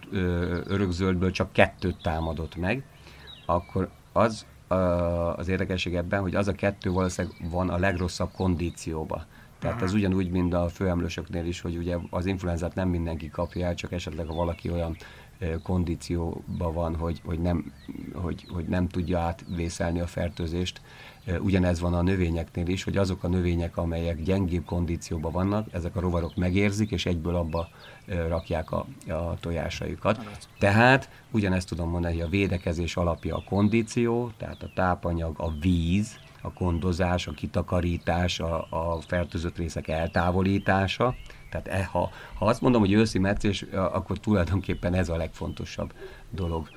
örökzöldből 0.66 1.32
csak 1.32 1.54
kettőt 1.54 2.02
támadott 2.02 2.56
meg, 2.56 2.84
akkor 3.46 3.90
az 4.12 4.46
az 5.36 5.48
érdekesség 5.48 5.96
ebben, 5.96 6.22
hogy 6.22 6.36
az 6.36 6.48
a 6.48 6.54
kettő 6.54 6.92
valószínűleg 6.92 7.38
van 7.52 7.70
a 7.70 7.78
legrosszabb 7.78 8.32
kondícióba. 8.32 9.25
Tehát 9.60 9.82
ez 9.82 9.94
ugyanúgy, 9.94 10.30
mint 10.30 10.54
a 10.54 10.70
főemlősöknél 10.70 11.46
is, 11.46 11.62
hogy 11.62 11.78
ugye 11.78 11.98
az 12.10 12.25
influenzát 12.25 12.75
nem 12.75 12.90
mindenki 12.90 13.30
kapja 13.30 13.66
el, 13.66 13.75
csak 13.75 13.92
esetleg 13.92 14.28
ha 14.28 14.34
valaki 14.34 14.70
olyan 14.70 14.96
kondícióban 15.63 16.74
van, 16.74 16.96
hogy, 16.96 17.22
hogy, 17.25 17.39
nem, 17.39 17.74
hogy, 18.13 18.46
hogy 18.50 18.65
nem 18.65 18.88
tudja 18.88 19.20
átvészelni 19.20 20.00
a 20.00 20.08
fertőzést, 20.08 20.82
Ugyanez 21.39 21.80
van 21.80 21.94
a 21.94 22.01
növényeknél 22.01 22.68
is, 22.68 22.84
hogy 22.84 22.98
azok 22.98 23.24
a 23.24 23.27
növények, 23.27 23.77
amelyek 23.77 24.24
gyengébb 24.24 24.65
kondícióban 24.65 25.32
vannak, 25.32 25.68
ezek 25.72 25.96
a 25.96 26.00
rovarok 26.00 26.36
megérzik, 26.36 26.92
és 26.92 27.06
egyből 27.06 27.36
abba 27.36 27.70
rakják 28.27 28.72
a, 28.72 28.86
a 29.08 29.38
tojásaikat. 29.39 30.20
Tehát 30.60 31.10
ugyanezt 31.32 31.68
tudom 31.68 31.89
mondani, 31.89 32.13
hogy 32.13 32.24
a 32.24 32.30
védekezés 32.30 32.96
alapja 32.96 33.36
a 33.36 33.44
kondíció, 33.50 34.32
tehát 34.38 34.63
a 34.63 34.72
tápanyag, 34.75 35.36
a 35.38 35.51
víz, 35.60 36.20
a 36.42 36.54
kondozás, 36.54 37.27
a 37.27 37.32
kitakarítás, 37.32 38.39
a, 38.39 38.68
a 38.70 39.01
fertőzött 39.08 39.58
részek 39.58 39.88
eltávolítása. 39.88 41.15
Tehát 41.62 41.81
e, 41.81 41.85
ha, 41.91 42.12
ha 42.33 42.45
azt 42.45 42.62
mondom, 42.62 42.81
hogy 42.81 42.93
őszi 42.93 43.19
meccés, 43.19 43.65
akkor 43.71 44.17
tulajdonképpen 44.17 44.93
ez 44.93 45.09
a 45.09 45.15
legfontosabb 45.15 45.93
dolog 46.29 46.69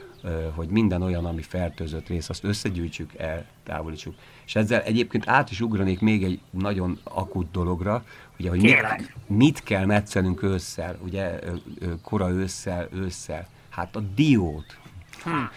hogy 0.55 0.69
minden 0.69 1.03
olyan, 1.03 1.25
ami 1.25 1.43
fertőzött 1.43 2.09
rész, 2.09 2.29
azt 2.29 2.45
összegyűjtsük, 2.45 3.13
eltávolítsuk. 3.15 4.15
És 4.47 4.55
ezzel 4.57 4.81
egyébként 4.83 5.29
át 5.29 5.51
is 5.51 5.61
ugranék 5.61 6.01
még 6.01 6.25
egy 6.25 6.41
nagyon 6.51 6.99
akut 7.03 7.51
dologra, 7.51 8.05
ugye, 8.39 8.49
hogy 8.51 8.61
mit, 8.61 9.15
mit 9.27 9.63
kell 9.63 9.85
metszenünk 9.85 10.43
ősszel, 10.43 10.99
ugye, 11.05 11.39
kora 12.03 12.31
ősszel, 12.31 12.89
ősszel. 12.93 13.49
Hát 13.69 13.97
a 13.97 14.01
diót. 14.01 14.79
Hmm. 15.23 15.51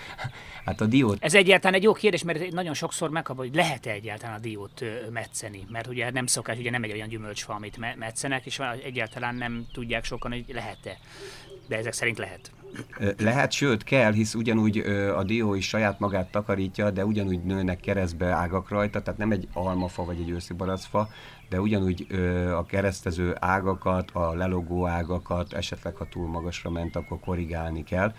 Hát 0.65 0.81
a 0.81 0.85
diót... 0.85 1.17
Ez 1.23 1.35
egyáltalán 1.35 1.75
egy 1.75 1.83
jó 1.83 1.93
kérdés, 1.93 2.23
mert 2.23 2.51
nagyon 2.51 2.73
sokszor 2.73 3.09
megkap, 3.09 3.37
hogy 3.37 3.55
lehet-e 3.55 3.91
egyáltalán 3.91 4.35
a 4.35 4.39
diót 4.39 4.83
metszeni, 5.11 5.65
mert 5.69 5.87
ugye 5.87 6.11
nem 6.11 6.25
szokás, 6.25 6.57
ugye 6.57 6.69
nem 6.69 6.83
egy 6.83 6.91
olyan 6.91 7.07
gyümölcsfa, 7.07 7.53
amit 7.53 7.97
metszenek, 7.97 8.45
és 8.45 8.59
egyáltalán 8.83 9.35
nem 9.35 9.65
tudják 9.73 10.03
sokan, 10.03 10.31
hogy 10.31 10.45
lehet-e. 10.53 10.97
De 11.67 11.77
ezek 11.77 11.93
szerint 11.93 12.17
lehet. 12.17 12.51
Lehet, 13.17 13.51
sőt 13.51 13.83
kell, 13.83 14.11
hisz 14.11 14.33
ugyanúgy 14.33 14.77
a 15.15 15.23
dió 15.23 15.53
is 15.53 15.67
saját 15.67 15.99
magát 15.99 16.31
takarítja, 16.31 16.91
de 16.91 17.05
ugyanúgy 17.05 17.43
nőnek 17.43 17.79
keresztbe 17.79 18.25
ágak 18.25 18.69
rajta, 18.69 19.01
tehát 19.01 19.19
nem 19.19 19.31
egy 19.31 19.47
almafa 19.53 20.05
vagy 20.05 20.19
egy 20.19 20.29
őszi 20.29 20.53
baracfa, 20.53 21.09
de 21.49 21.61
ugyanúgy 21.61 22.07
a 22.55 22.65
keresztező 22.65 23.35
ágakat, 23.39 24.11
a 24.11 24.33
lelogó 24.33 24.87
ágakat, 24.87 25.53
esetleg 25.53 25.95
ha 25.95 26.07
túl 26.09 26.27
magasra 26.27 26.69
ment, 26.69 26.95
akkor 26.95 27.19
korrigálni 27.19 27.83
kell. 27.83 28.13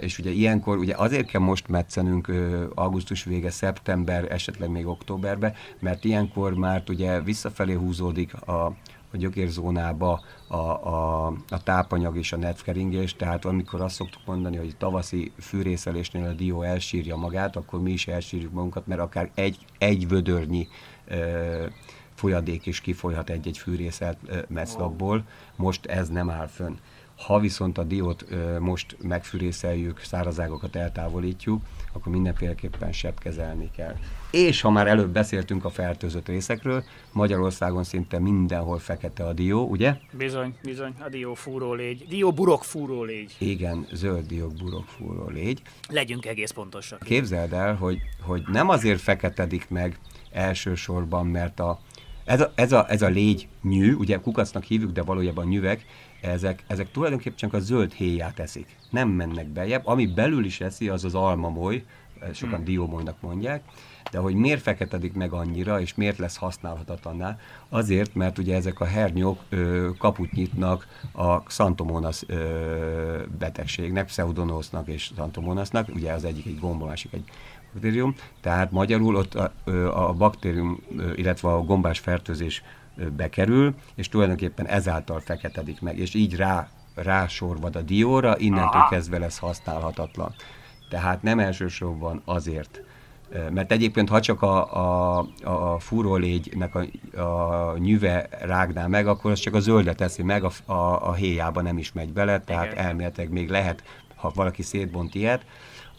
És 0.00 0.18
ugye 0.18 0.30
ilyenkor, 0.30 0.78
ugye 0.78 0.94
azért 0.96 1.26
kell 1.26 1.40
most 1.40 1.68
metszenünk 1.68 2.32
augusztus 2.74 3.24
vége, 3.24 3.50
szeptember, 3.50 4.32
esetleg 4.32 4.70
még 4.70 4.86
októberbe, 4.86 5.54
mert 5.78 6.04
ilyenkor 6.04 6.54
már 6.54 6.82
ugye 6.88 7.20
visszafelé 7.20 7.72
húzódik 7.72 8.34
a, 8.34 8.66
a 9.12 9.16
gyökérzónába 9.16 10.20
a, 10.48 10.56
a, 10.56 11.26
a 11.26 11.62
tápanyag 11.62 12.16
és 12.16 12.32
a 12.32 12.36
netkeringés, 12.36 13.16
tehát 13.16 13.44
amikor 13.44 13.80
azt 13.80 13.94
szoktuk 13.94 14.22
mondani, 14.26 14.56
hogy 14.56 14.76
tavaszi 14.76 15.32
fűrészelésnél 15.38 16.24
a 16.24 16.32
dió 16.32 16.62
elsírja 16.62 17.16
magát, 17.16 17.56
akkor 17.56 17.80
mi 17.80 17.90
is 17.90 18.06
elsírjuk 18.06 18.52
magunkat, 18.52 18.86
mert 18.86 19.00
akár 19.00 19.30
egy, 19.34 19.58
egy 19.78 20.08
vödörnyi 20.08 20.68
ö, 21.06 21.66
folyadék 22.14 22.66
is 22.66 22.80
kifolyhat 22.80 23.30
egy-egy 23.30 23.58
fűrészelt 23.58 24.48
meclapból. 24.48 25.24
Most 25.56 25.86
ez 25.86 26.08
nem 26.08 26.30
áll 26.30 26.46
fönn. 26.46 26.74
Ha 27.26 27.38
viszont 27.38 27.78
a 27.78 27.82
diót 27.82 28.24
most 28.58 28.96
megfűrészeljük, 29.02 30.00
szárazágokat 30.00 30.76
eltávolítjuk, 30.76 31.62
akkor 31.92 32.12
mindenféleképpen 32.12 32.92
kezelni 33.18 33.70
kell. 33.76 33.96
És 34.30 34.60
ha 34.60 34.70
már 34.70 34.86
előbb 34.86 35.10
beszéltünk 35.10 35.64
a 35.64 35.70
fertőzött 35.70 36.28
részekről, 36.28 36.84
Magyarországon 37.12 37.84
szinte 37.84 38.18
mindenhol 38.18 38.78
fekete 38.78 39.26
a 39.26 39.32
dió, 39.32 39.66
ugye? 39.66 39.96
Bizony, 40.12 40.54
bizony, 40.62 40.94
a 40.98 41.08
dió 41.08 41.34
fúró 41.34 41.74
légy. 41.74 42.06
Dió 42.08 42.32
burok 42.32 42.64
fúró 42.64 43.04
légy. 43.04 43.34
Igen, 43.38 43.86
zöld 43.92 44.26
dió 44.26 44.48
burok 44.48 44.84
fúró 44.86 45.28
légy. 45.28 45.62
Legyünk 45.88 46.26
egész 46.26 46.50
pontosak. 46.50 47.02
Képzeld 47.02 47.52
el, 47.52 47.74
hogy, 47.74 47.98
hogy 48.20 48.42
nem 48.46 48.68
azért 48.68 49.00
feketedik 49.00 49.68
meg 49.68 49.98
elsősorban, 50.32 51.26
mert 51.26 51.60
a, 51.60 51.80
ez 52.24 52.40
a, 52.40 52.52
ez 52.54 52.72
a, 52.72 52.86
ez 52.88 53.02
a 53.02 53.08
légy 53.08 53.48
nyű, 53.62 53.94
ugye 53.94 54.16
kukacnak 54.16 54.64
hívjuk, 54.64 54.92
de 54.92 55.02
valójában 55.02 55.46
nyüvek, 55.46 55.84
ezek, 56.20 56.64
ezek 56.66 56.90
tulajdonképpen 56.90 57.36
csak 57.36 57.54
a 57.54 57.60
zöld 57.60 57.92
héját 57.92 58.38
eszik. 58.38 58.76
Nem 58.90 59.08
mennek 59.08 59.46
beljebb. 59.46 59.86
Ami 59.86 60.06
belül 60.06 60.44
is 60.44 60.60
eszi, 60.60 60.88
az 60.88 61.04
az 61.04 61.14
almamoly, 61.14 61.84
sokan 62.32 62.56
hmm. 62.56 62.64
diómolynak 62.64 63.20
mondják, 63.20 63.62
de 64.10 64.18
hogy 64.18 64.34
miért 64.34 64.62
feketedik 64.62 65.12
meg 65.12 65.32
annyira, 65.32 65.80
és 65.80 65.94
miért 65.94 66.18
lesz 66.18 66.36
használhatatlaná? 66.36 67.38
Azért, 67.68 68.14
mert 68.14 68.38
ugye 68.38 68.54
ezek 68.54 68.80
a 68.80 68.84
hernyók 68.84 69.40
ö, 69.48 69.88
kaput 69.98 70.32
nyitnak 70.32 70.86
a 71.12 71.42
Xantomonas 71.42 72.22
ö, 72.26 73.22
betegségnek, 73.38 74.06
pseudonosznak 74.06 74.88
és 74.88 75.10
Xantomonasnak, 75.14 75.88
ugye 75.88 76.12
az 76.12 76.24
egyik 76.24 76.46
egy 76.46 76.58
gomba, 76.58 76.86
másik 76.86 77.12
egy 77.12 77.24
baktérium, 77.72 78.14
tehát 78.40 78.70
magyarul 78.70 79.16
ott 79.16 79.34
a, 79.34 79.52
a 80.08 80.12
baktérium, 80.12 80.80
illetve 81.14 81.48
a 81.48 81.62
gombás 81.62 81.98
fertőzés 81.98 82.62
bekerül, 83.16 83.74
és 83.94 84.08
tulajdonképpen 84.08 84.66
ezáltal 84.66 85.20
feketedik 85.20 85.80
meg, 85.80 85.98
és 85.98 86.14
így 86.14 86.36
rá, 86.36 86.68
rásorvad 86.94 87.76
a 87.76 87.82
dióra, 87.82 88.38
innentől 88.38 88.86
kezdve 88.90 89.18
lesz 89.18 89.38
használhatatlan. 89.38 90.34
Tehát 90.88 91.22
nem 91.22 91.38
elsősorban 91.38 92.22
azért, 92.24 92.82
mert 93.50 93.72
egyébként, 93.72 94.08
ha 94.08 94.20
csak 94.20 94.42
a, 94.42 94.74
a, 94.74 95.26
a 95.42 95.78
fúrólégynek 95.78 96.74
a, 96.74 97.20
a 97.20 97.76
nyüve 97.78 98.28
rágná 98.40 98.86
meg, 98.86 99.06
akkor 99.06 99.30
az 99.30 99.38
csak 99.38 99.54
a 99.54 99.60
zöldet 99.60 99.96
teszi 99.96 100.22
meg, 100.22 100.44
a, 100.44 100.72
a, 100.72 101.08
a 101.08 101.12
héjába 101.12 101.60
nem 101.62 101.78
is 101.78 101.92
megy 101.92 102.12
bele, 102.12 102.40
tehát 102.40 102.72
Igen. 102.72 102.84
elméletileg 102.84 103.30
még 103.30 103.48
lehet, 103.48 103.82
ha 104.14 104.32
valaki 104.34 104.62
szétbont 104.62 105.14
ilyet, 105.14 105.44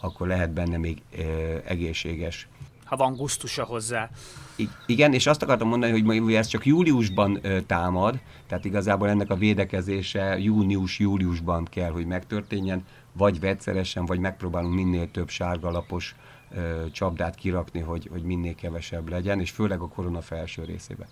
akkor 0.00 0.26
lehet 0.26 0.50
benne 0.50 0.76
még 0.76 1.02
e, 1.16 1.22
egészséges. 1.64 2.48
Ha 2.92 2.98
van 2.98 3.16
gusztusa 3.16 3.64
hozzá. 3.64 4.10
I- 4.56 4.68
igen, 4.86 5.12
és 5.12 5.26
azt 5.26 5.42
akartam 5.42 5.68
mondani, 5.68 6.00
hogy 6.00 6.34
ez 6.34 6.46
csak 6.46 6.66
júliusban 6.66 7.38
e, 7.42 7.62
támad, 7.62 8.20
tehát 8.46 8.64
igazából 8.64 9.08
ennek 9.08 9.30
a 9.30 9.34
védekezése 9.34 10.38
június-júliusban 10.38 11.64
kell, 11.64 11.90
hogy 11.90 12.06
megtörténjen, 12.06 12.84
vagy 13.12 13.40
vegyszeresen, 13.40 14.04
vagy 14.04 14.18
megpróbálunk 14.18 14.74
minél 14.74 15.10
több 15.10 15.28
sárgalapos 15.28 16.14
csapdát 16.92 17.34
kirakni, 17.34 17.80
hogy, 17.80 18.08
hogy 18.12 18.22
minél 18.22 18.54
kevesebb 18.54 19.08
legyen, 19.08 19.40
és 19.40 19.50
főleg 19.50 19.80
a 19.80 19.88
korona 19.88 20.20
felső 20.20 20.64
részében. 20.64 21.06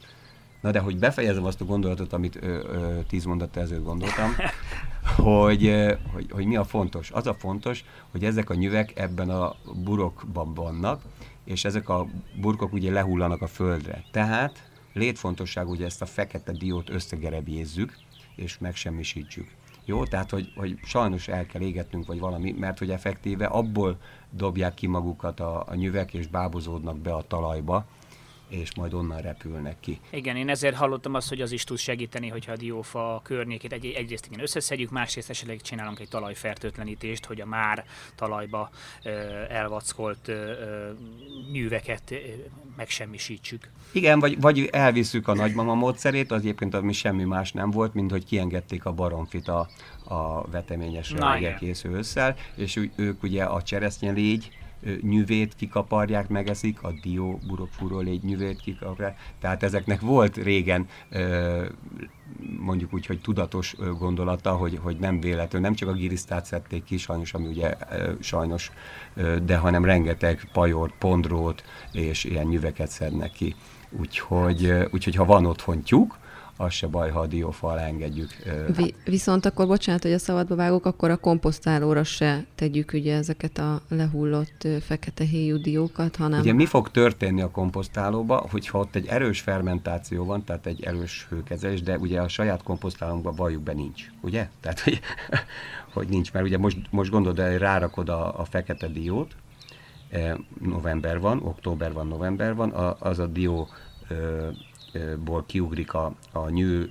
Na 0.61 0.71
de 0.71 0.79
hogy 0.79 0.99
befejezem 0.99 1.45
azt 1.45 1.61
a 1.61 1.65
gondolatot, 1.65 2.13
amit 2.13 2.39
ö, 2.41 2.47
ö, 2.47 2.99
tíz 3.09 3.25
mondattal 3.25 3.63
ezelőtt 3.63 3.85
gondoltam, 3.85 4.35
hogy, 5.17 5.67
ö, 5.67 5.95
hogy, 6.13 6.31
hogy 6.31 6.47
mi 6.47 6.57
a 6.57 6.65
fontos. 6.65 7.11
Az 7.11 7.27
a 7.27 7.35
fontos, 7.35 7.85
hogy 8.11 8.25
ezek 8.25 8.51
a 8.51 8.55
nyüvek 8.55 8.99
ebben 8.99 9.31
a 9.31 9.55
burokban 9.85 10.55
vannak, 10.55 11.03
és 11.51 11.65
ezek 11.65 11.89
a 11.89 12.07
burkok 12.41 12.73
ugye 12.73 12.93
lehullanak 12.93 13.43
a 13.43 13.47
földre. 13.47 14.05
Tehát 14.11 14.71
létfontosság, 14.93 15.67
hogy 15.67 15.83
ezt 15.83 16.03
a 16.03 16.07
fekete 16.07 16.53
diót 16.53 16.91
összegerebjézzük, 16.91 17.97
és 18.37 18.59
megsemmisítsük. 18.59 19.49
Jó, 19.85 20.05
tehát 20.05 20.31
hogy, 20.31 20.53
hogy 20.57 20.79
sajnos 20.83 21.29
el 21.29 21.47
kell 21.47 21.61
égetnünk, 21.61 22.07
vagy 22.07 22.19
valami, 22.19 22.55
mert 22.59 22.79
hogy 22.79 22.91
effektíve 22.91 23.47
abból 23.47 23.99
dobják 24.31 24.75
ki 24.75 24.87
magukat 24.87 25.41
a, 25.41 25.65
a 25.67 25.75
nyüvek, 25.75 26.15
és 26.15 26.27
bábozódnak 26.27 26.99
be 26.99 27.13
a 27.13 27.27
talajba, 27.27 27.87
és 28.51 28.75
majd 28.75 28.95
onnan 28.95 29.21
repülnek 29.21 29.77
ki. 29.81 30.01
Igen, 30.11 30.37
én 30.37 30.49
ezért 30.49 30.77
hallottam 30.77 31.15
azt, 31.15 31.29
hogy 31.29 31.41
az 31.41 31.53
is 31.53 31.65
tud 31.65 31.79
segíteni, 31.79 32.29
hogyha 32.29 32.53
a 32.53 32.57
diófa 32.57 33.21
környékét 33.25 33.73
egy, 33.73 33.87
egyrészt 33.87 34.27
igen 34.27 34.41
összeszedjük, 34.41 34.91
másrészt 34.91 35.31
esetleg 35.31 35.61
csinálunk 35.61 36.01
egy 36.01 36.09
talajfertőtlenítést, 36.09 37.25
hogy 37.25 37.41
a 37.41 37.47
már 37.47 37.85
talajba 38.15 38.71
ö, 39.03 39.11
elvackolt 39.49 40.29
ö, 40.29 40.53
műveket 41.53 42.11
ö, 42.11 42.17
megsemmisítsük. 42.77 43.69
Igen, 43.93 44.19
vagy, 44.19 44.41
vagy 44.41 44.69
elviszük 44.73 45.29
a 45.29 45.35
nagymama 45.35 45.75
módszerét, 45.75 46.31
az 46.31 46.41
egyébként 46.41 46.75
ami 46.75 46.93
semmi 46.93 47.25
más 47.25 47.53
nem 47.53 47.71
volt, 47.71 47.95
mint 47.95 48.11
hogy 48.11 48.25
kiengedték 48.25 48.85
a 48.85 48.93
baromfit 48.93 49.49
a, 49.49 49.69
a 50.05 50.51
veteményes 50.51 51.13
egész 51.41 51.85
ősszel, 51.85 52.37
és 52.55 52.89
ők 52.97 53.23
ugye 53.23 53.45
a 53.45 53.63
cseresznye 53.63 54.11
légy, 54.11 54.51
nyüvét 55.01 55.55
kikaparják, 55.55 56.29
megeszik, 56.29 56.83
a 56.83 56.93
dió 57.03 57.41
burokfúró 57.47 58.01
légy 58.01 58.23
nyüvét 58.23 58.61
kikaparják. 58.61 59.19
Tehát 59.41 59.63
ezeknek 59.63 60.01
volt 60.01 60.37
régen 60.37 60.87
mondjuk 62.59 62.95
úgy, 62.95 63.07
hogy 63.07 63.21
tudatos 63.21 63.77
gondolata, 63.99 64.53
hogy, 64.53 64.79
hogy 64.83 64.97
nem 64.97 65.21
véletlen, 65.21 65.63
nem 65.63 65.75
csak 65.75 65.89
a 65.89 65.93
girisztát 65.93 66.45
szedték 66.45 66.85
ki, 66.85 66.97
sajnos, 66.97 67.35
ami 67.35 67.47
ugye 67.47 67.77
sajnos, 68.21 68.73
de 69.43 69.57
hanem 69.57 69.85
rengeteg 69.85 70.49
pajort, 70.53 70.95
pondrót 70.99 71.65
és 71.93 72.25
ilyen 72.25 72.47
nyüveket 72.47 72.89
szednek 72.89 73.31
ki. 73.31 73.55
Úgyhogy, 73.91 74.73
úgyhogy 74.91 75.15
ha 75.15 75.25
van 75.25 75.47
otthon 75.47 75.83
tyúk, 75.83 76.19
az 76.61 76.73
se 76.73 76.87
baj, 76.87 77.11
ha 77.11 77.21
a 77.21 77.27
diófa 77.27 77.69
alá 77.69 77.83
engedjük. 77.87 78.31
Vi- 78.77 78.95
viszont 79.05 79.47
akkor, 79.47 79.67
bocsánat, 79.67 80.03
hogy 80.03 80.13
a 80.13 80.19
szabadba 80.19 80.55
vágok, 80.55 80.87
akkor 80.87 81.11
a 81.11 81.17
komposztálóra 81.17 82.05
se 82.05 82.45
tegyük 82.55 82.93
ugye 82.93 83.17
ezeket 83.17 83.59
a 83.59 83.81
lehullott 83.89 84.67
fekete 84.81 85.25
héjú 85.25 85.57
diókat, 85.57 86.17
hanem... 86.17 86.41
Ugye 86.41 86.53
mi 86.53 86.67
fog 86.67 86.91
történni 86.91 87.41
a 87.41 87.51
komposztálóba, 87.51 88.47
hogyha 88.51 88.79
ott 88.79 88.95
egy 88.95 89.07
erős 89.07 89.41
fermentáció 89.41 90.25
van, 90.25 90.45
tehát 90.45 90.67
egy 90.67 90.83
erős 90.85 91.27
hőkezelés, 91.31 91.83
de 91.83 91.99
ugye 91.99 92.21
a 92.21 92.29
saját 92.29 92.63
komposztálónkban 92.63 93.35
valljuk 93.35 93.63
be 93.63 93.73
nincs, 93.73 94.07
ugye? 94.21 94.49
Tehát, 94.61 94.81
hogy, 94.81 95.01
hogy 95.93 96.09
nincs, 96.09 96.33
mert 96.33 96.45
ugye 96.45 96.59
most, 96.59 96.79
most 96.91 97.11
gondolod, 97.11 97.49
hogy 97.49 97.59
rárakod 97.59 98.09
a, 98.09 98.41
a 98.41 98.45
fekete 98.45 98.89
diót, 98.89 99.35
november 100.61 101.21
van, 101.21 101.43
október 101.43 101.93
van, 101.93 102.07
november 102.07 102.55
van, 102.55 102.71
az 102.99 103.19
a 103.19 103.27
dió 103.27 103.69
ból 105.25 105.45
kiugrik 105.47 105.95
a, 105.95 106.15
a 106.33 106.49
nyű, 106.49 106.85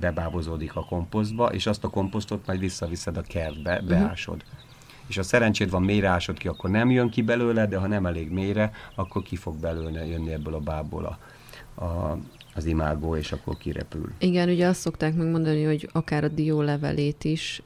bebábozódik 0.00 0.76
a 0.76 0.84
komposztba, 0.84 1.46
és 1.46 1.66
azt 1.66 1.84
a 1.84 1.88
komposztot 1.88 2.46
majd 2.46 2.60
visszaviszed 2.60 3.16
a 3.16 3.22
kertbe, 3.22 3.74
mhm. 3.74 3.88
beásod. 3.88 4.42
Uh-huh. 4.46 4.68
És 5.10 5.16
ha 5.16 5.22
szerencséd 5.22 5.70
van, 5.70 5.82
mélyre 5.82 6.08
ásod 6.08 6.38
ki, 6.38 6.48
akkor 6.48 6.70
nem 6.70 6.90
jön 6.90 7.10
ki 7.10 7.22
belőle, 7.22 7.66
de 7.66 7.76
ha 7.76 7.86
nem 7.86 8.06
elég 8.06 8.30
mélyre, 8.30 8.72
akkor 8.94 9.22
ki 9.22 9.36
fog 9.36 9.56
belőle 9.56 10.06
jönni 10.06 10.32
ebből 10.32 10.54
a 10.54 10.58
bából 10.58 11.04
a, 11.04 11.84
a, 11.84 12.18
az 12.54 12.64
imágó, 12.64 13.16
és 13.16 13.32
akkor 13.32 13.56
kirepül. 13.56 14.12
Igen, 14.18 14.48
ugye 14.48 14.66
azt 14.66 14.80
szokták 14.80 15.14
megmondani, 15.14 15.64
hogy 15.64 15.88
akár 15.92 16.24
a 16.24 16.28
dió 16.28 16.60
levelét 16.60 17.24
is, 17.24 17.62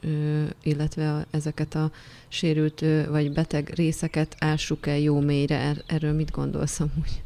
illetve 0.63 1.25
ezeket 1.31 1.75
a 1.75 1.91
sérült 2.27 2.85
vagy 3.09 3.31
beteg 3.31 3.73
részeket 3.75 4.35
ássuk 4.39 4.87
el 4.87 4.97
jó 4.97 5.19
mélyre. 5.19 5.57
Er-, 5.57 5.83
erről 5.87 6.13
mit 6.13 6.31
gondolsz 6.31 6.79
amúgy? 6.79 7.23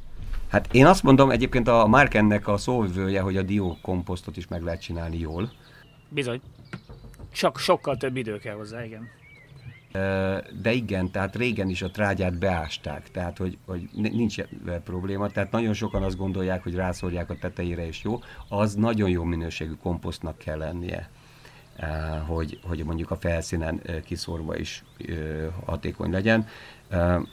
Hát 0.49 0.73
én 0.73 0.85
azt 0.85 1.03
mondom, 1.03 1.29
egyébként 1.29 1.67
a 1.67 1.87
Markennek 1.87 2.47
a 2.47 2.57
szóvivője, 2.57 3.21
hogy 3.21 3.37
a 3.37 3.41
diókomposztot 3.41 4.37
is 4.37 4.47
meg 4.47 4.61
lehet 4.61 4.81
csinálni 4.81 5.17
jól. 5.17 5.51
Bizony. 6.09 6.41
Csak 7.31 7.57
sokkal 7.57 7.97
több 7.97 8.15
idő 8.15 8.37
kell 8.37 8.55
hozzá, 8.55 8.85
igen. 8.85 9.07
De 10.61 10.71
igen, 10.71 11.11
tehát 11.11 11.35
régen 11.35 11.69
is 11.69 11.81
a 11.81 11.91
trágyát 11.91 12.39
beásták, 12.39 13.11
tehát 13.11 13.37
hogy, 13.37 13.57
hogy 13.65 13.89
nincs 13.93 14.41
probléma, 14.83 15.29
tehát 15.29 15.51
nagyon 15.51 15.73
sokan 15.73 16.03
azt 16.03 16.17
gondolják, 16.17 16.63
hogy 16.63 16.75
rászorják 16.75 17.29
a 17.29 17.37
tetejére 17.37 17.87
és 17.87 18.03
jó, 18.03 18.19
az 18.47 18.73
nagyon 18.73 19.09
jó 19.09 19.23
minőségű 19.23 19.73
komposztnak 19.81 20.37
kell 20.37 20.57
lennie, 20.57 21.09
hogy, 22.27 22.59
hogy 22.63 22.83
mondjuk 22.83 23.11
a 23.11 23.15
felszínen 23.15 23.81
kiszorva 24.05 24.57
is 24.57 24.83
hatékony 25.65 26.11
legyen. 26.11 26.47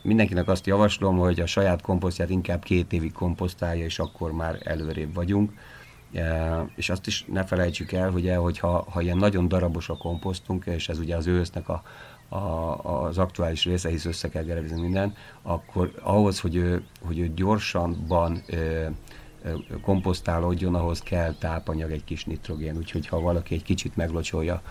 Mindenkinek 0.02 0.48
azt 0.48 0.66
javaslom, 0.66 1.18
hogy 1.18 1.40
a 1.40 1.46
saját 1.46 1.82
komposztját 1.82 2.30
inkább 2.30 2.62
két 2.62 2.92
évig 2.92 3.12
komposztálja, 3.12 3.84
és 3.84 3.98
akkor 3.98 4.32
már 4.32 4.58
előrébb 4.64 5.14
vagyunk. 5.14 5.52
És 6.74 6.90
azt 6.90 7.06
is 7.06 7.24
ne 7.28 7.44
felejtsük 7.44 7.92
el, 7.92 8.10
hogy 8.10 8.32
hogyha 8.36 8.86
ha 8.90 9.00
ilyen 9.00 9.16
nagyon 9.16 9.48
darabos 9.48 9.88
a 9.88 9.96
komposztunk, 9.96 10.66
és 10.66 10.88
ez 10.88 10.98
ugye 10.98 11.16
az 11.16 11.26
ősznek 11.26 11.68
a, 11.68 11.82
a, 12.28 12.38
az 13.04 13.18
aktuális 13.18 13.64
része, 13.64 13.88
hisz 13.88 14.04
össze 14.04 14.28
kell 14.28 14.42
gerevizni 14.42 14.80
minden, 14.80 15.14
akkor 15.42 15.92
ahhoz, 16.02 16.40
hogy 16.40 16.56
ő, 16.56 16.84
hogy 17.06 17.18
ő 17.18 17.32
gyorsanban 17.34 18.42
komposztálódjon, 19.82 20.74
ahhoz 20.74 21.00
kell 21.00 21.34
tápanyag, 21.34 21.90
egy 21.90 22.04
kis 22.04 22.24
nitrogén. 22.24 22.76
Úgyhogy 22.76 23.06
ha 23.06 23.20
valaki 23.20 23.54
egy 23.54 23.62
kicsit 23.62 23.96
meglocsolja 23.96 24.62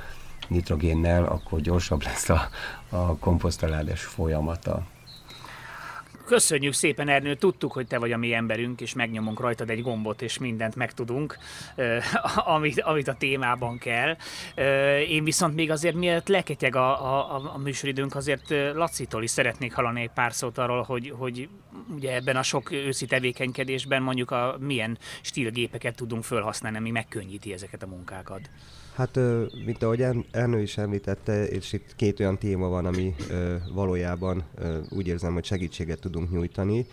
nitrogénnel, 0.48 1.26
akkor 1.26 1.62
gyorsabb 1.62 2.04
lesz 2.04 2.30
a, 2.30 2.50
a 2.90 3.18
komposztálás 3.18 4.04
folyamata. 4.04 4.84
Köszönjük 6.26 6.74
szépen, 6.74 7.08
Ernő, 7.08 7.36
tudtuk, 7.36 7.72
hogy 7.72 7.88
te 7.88 7.98
vagy 7.98 8.12
a 8.12 8.18
mi 8.18 8.34
emberünk, 8.34 8.82
és 8.82 8.94
megnyomunk 8.94 9.40
rajtad 9.40 9.70
egy 9.70 9.82
gombot, 9.82 10.22
és 10.22 10.38
mindent 10.38 10.76
megtudunk, 10.76 11.38
amit, 12.56 12.82
amit 12.82 13.08
a 13.08 13.14
témában 13.14 13.78
kell. 13.78 14.18
Én 15.08 15.24
viszont 15.24 15.56
még 15.56 15.72
azért, 15.72 15.96
miért 15.96 16.30
leketyeg 16.30 16.76
a, 16.76 17.16
a, 17.36 17.54
a 17.54 17.58
műsoridőnk, 17.58 18.16
azért 18.16 18.50
Lacitól 18.74 19.24
is 19.24 19.30
szeretnék 19.30 19.74
hallani 19.74 20.02
egy 20.02 20.12
pár 20.14 20.34
szót 20.34 20.58
arról, 20.58 20.82
hogy, 20.82 21.14
hogy 21.18 21.50
ugye 21.96 22.14
ebben 22.14 22.36
a 22.36 22.44
sok 22.44 22.72
őszi 22.72 23.06
tevékenykedésben 23.06 24.02
mondjuk 24.02 24.32
a 24.32 24.56
milyen 24.60 24.98
stílgépeket 25.22 25.96
tudunk 25.96 26.24
felhasználni, 26.24 26.78
ami 26.78 26.92
megkönnyíti 26.92 27.54
ezeket 27.54 27.84
a 27.84 27.88
munkákat. 27.88 28.50
Hát, 28.96 29.20
mint 29.66 29.84
ahogy 29.84 30.06
Ernő 30.32 30.62
is 30.62 30.78
említette, 30.78 31.48
és 31.48 31.74
itt 31.74 31.96
két 31.96 32.20
olyan 32.20 32.38
téma 32.38 32.68
van, 32.68 32.86
ami 32.86 33.16
valójában 33.74 34.44
úgy 34.90 35.08
érzem, 35.08 35.34
hogy 35.34 35.46
segítséget 35.46 36.00
tudunk 36.00 36.32
nyújtani. 36.32 36.86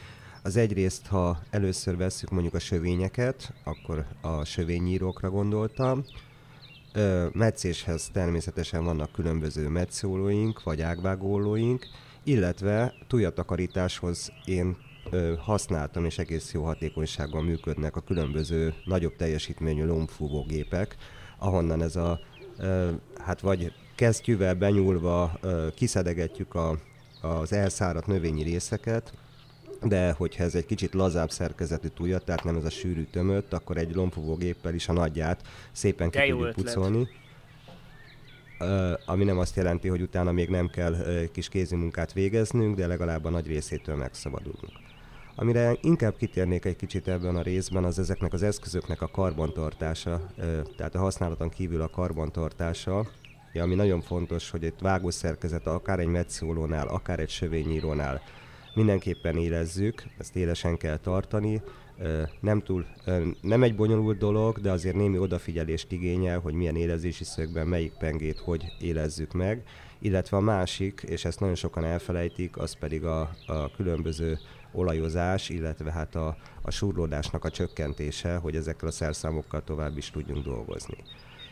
Az 0.42 0.56
egyrészt, 0.56 1.06
ha 1.06 1.42
először 1.50 1.96
veszük 1.96 2.30
mondjuk 2.30 2.54
a 2.54 2.58
sövényeket, 2.58 3.52
akkor 3.64 4.06
a 4.20 4.44
sövényírókra 4.44 5.30
gondoltam. 5.30 6.04
Metszéshez 7.32 8.10
természetesen 8.12 8.84
vannak 8.84 9.12
különböző 9.12 9.68
metszólóink, 9.68 10.62
vagy 10.62 10.80
ágvágólóink, 10.80 11.86
illetve 12.24 12.94
tujatakarításhoz 13.06 14.32
én 14.44 14.76
használtam, 15.38 16.04
és 16.04 16.18
egész 16.18 16.52
jó 16.52 16.62
hatékonysággal 16.62 17.42
működnek 17.42 17.96
a 17.96 18.00
különböző 18.00 18.74
nagyobb 18.84 19.16
teljesítményű 19.16 19.84
lombfúvógépek, 19.84 20.96
ahonnan 21.38 21.82
ez 21.82 21.96
a, 21.96 22.20
hát 23.24 23.40
vagy 23.40 23.72
kesztyűvel 23.94 24.54
benyúlva 24.54 25.38
kiszedegetjük 25.74 26.54
a, 26.54 26.78
az 27.20 27.52
elszáradt 27.52 28.06
növényi 28.06 28.42
részeket, 28.42 29.12
de 29.82 30.12
hogyha 30.12 30.42
ez 30.42 30.54
egy 30.54 30.66
kicsit 30.66 30.94
lazább 30.94 31.30
szerkezetű 31.30 31.88
túlja, 31.88 32.18
tehát 32.18 32.44
nem 32.44 32.56
ez 32.56 32.64
a 32.64 32.70
sűrű 32.70 33.04
tömött, 33.04 33.52
akkor 33.52 33.76
egy 33.76 33.94
lombfogógéppel 33.94 34.74
is 34.74 34.88
a 34.88 34.92
nagyját 34.92 35.42
szépen 35.72 36.10
ki 36.10 36.18
tudjuk 36.18 36.52
pucolni. 36.52 37.08
ami 39.06 39.24
nem 39.24 39.38
azt 39.38 39.56
jelenti, 39.56 39.88
hogy 39.88 40.02
utána 40.02 40.32
még 40.32 40.48
nem 40.48 40.68
kell 40.68 40.96
kis 41.32 41.48
kézi 41.48 41.76
munkát 41.76 42.12
végeznünk, 42.12 42.76
de 42.76 42.86
legalább 42.86 43.24
a 43.24 43.30
nagy 43.30 43.46
részétől 43.46 43.96
megszabadulunk. 43.96 44.91
Amire 45.34 45.76
inkább 45.80 46.16
kitérnék 46.16 46.64
egy 46.64 46.76
kicsit 46.76 47.08
ebben 47.08 47.36
a 47.36 47.42
részben, 47.42 47.84
az 47.84 47.98
ezeknek 47.98 48.32
az 48.32 48.42
eszközöknek 48.42 49.02
a 49.02 49.06
karbantartása, 49.06 50.20
tehát 50.76 50.94
a 50.94 50.98
használaton 50.98 51.48
kívül 51.48 51.80
a 51.80 51.88
karbantartása, 51.88 53.06
ami 53.54 53.74
nagyon 53.74 54.00
fontos, 54.00 54.50
hogy 54.50 54.64
egy 54.64 54.74
vágószerkezet 54.80 55.66
akár 55.66 55.98
egy 55.98 56.06
metszólónál, 56.06 56.88
akár 56.88 57.20
egy 57.20 57.28
sövényírónál 57.28 58.22
mindenképpen 58.74 59.36
élezzük, 59.36 60.02
ezt 60.18 60.36
élesen 60.36 60.76
kell 60.76 60.96
tartani, 60.96 61.62
nem, 62.40 62.62
túl, 62.62 62.86
nem 63.40 63.62
egy 63.62 63.74
bonyolult 63.74 64.18
dolog, 64.18 64.60
de 64.60 64.70
azért 64.70 64.96
némi 64.96 65.18
odafigyelést 65.18 65.92
igényel, 65.92 66.38
hogy 66.38 66.54
milyen 66.54 66.76
élezési 66.76 67.24
szögben 67.24 67.66
melyik 67.66 67.92
pengét 67.98 68.38
hogy 68.38 68.64
élezzük 68.80 69.32
meg, 69.32 69.62
illetve 69.98 70.36
a 70.36 70.40
másik, 70.40 71.02
és 71.06 71.24
ezt 71.24 71.40
nagyon 71.40 71.54
sokan 71.54 71.84
elfelejtik, 71.84 72.56
az 72.56 72.72
pedig 72.78 73.04
a, 73.04 73.20
a 73.46 73.70
különböző 73.76 74.38
olajozás, 74.72 75.48
illetve 75.48 75.92
hát 75.92 76.14
a, 76.14 76.36
a 76.62 76.70
surlódásnak 76.70 77.44
a 77.44 77.50
csökkentése, 77.50 78.36
hogy 78.36 78.56
ezekkel 78.56 78.88
a 78.88 78.92
szerszámokkal 78.92 79.64
tovább 79.64 79.96
is 79.96 80.10
tudjunk 80.10 80.44
dolgozni. 80.44 80.96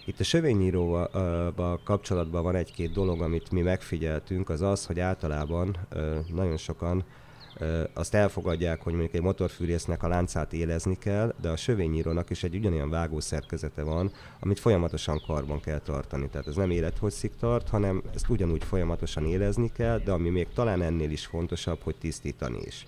Itt 0.04 0.20
a 0.20 0.24
sövényíróval 0.24 1.80
kapcsolatban 1.84 2.42
van 2.42 2.54
egy-két 2.54 2.92
dolog, 2.92 3.20
amit 3.20 3.50
mi 3.50 3.60
megfigyeltünk, 3.60 4.48
az 4.48 4.60
az, 4.60 4.86
hogy 4.86 5.00
általában 5.00 5.76
nagyon 6.34 6.56
sokan 6.56 7.04
azt 7.94 8.14
elfogadják, 8.14 8.82
hogy 8.82 8.92
mondjuk 8.92 9.14
egy 9.14 9.22
motorfűrésznek 9.22 10.02
a 10.02 10.08
láncát 10.08 10.52
élezni 10.52 10.98
kell, 10.98 11.34
de 11.40 11.48
a 11.48 11.56
sövényírónak 11.56 12.30
is 12.30 12.42
egy 12.42 12.54
ugyanilyen 12.54 12.90
vágószerkezete 12.90 13.82
van, 13.82 14.12
amit 14.40 14.58
folyamatosan 14.58 15.22
karban 15.26 15.60
kell 15.60 15.78
tartani. 15.78 16.28
Tehát 16.28 16.46
ez 16.46 16.56
nem 16.56 16.70
élethosszig 16.70 17.30
tart, 17.38 17.68
hanem 17.68 18.02
ezt 18.14 18.28
ugyanúgy 18.28 18.64
folyamatosan 18.64 19.26
élezni 19.26 19.72
kell, 19.72 19.98
de 19.98 20.12
ami 20.12 20.28
még 20.28 20.48
talán 20.54 20.82
ennél 20.82 21.10
is 21.10 21.26
fontosabb, 21.26 21.82
hogy 21.82 21.96
tisztítani 21.96 22.60
is. 22.64 22.86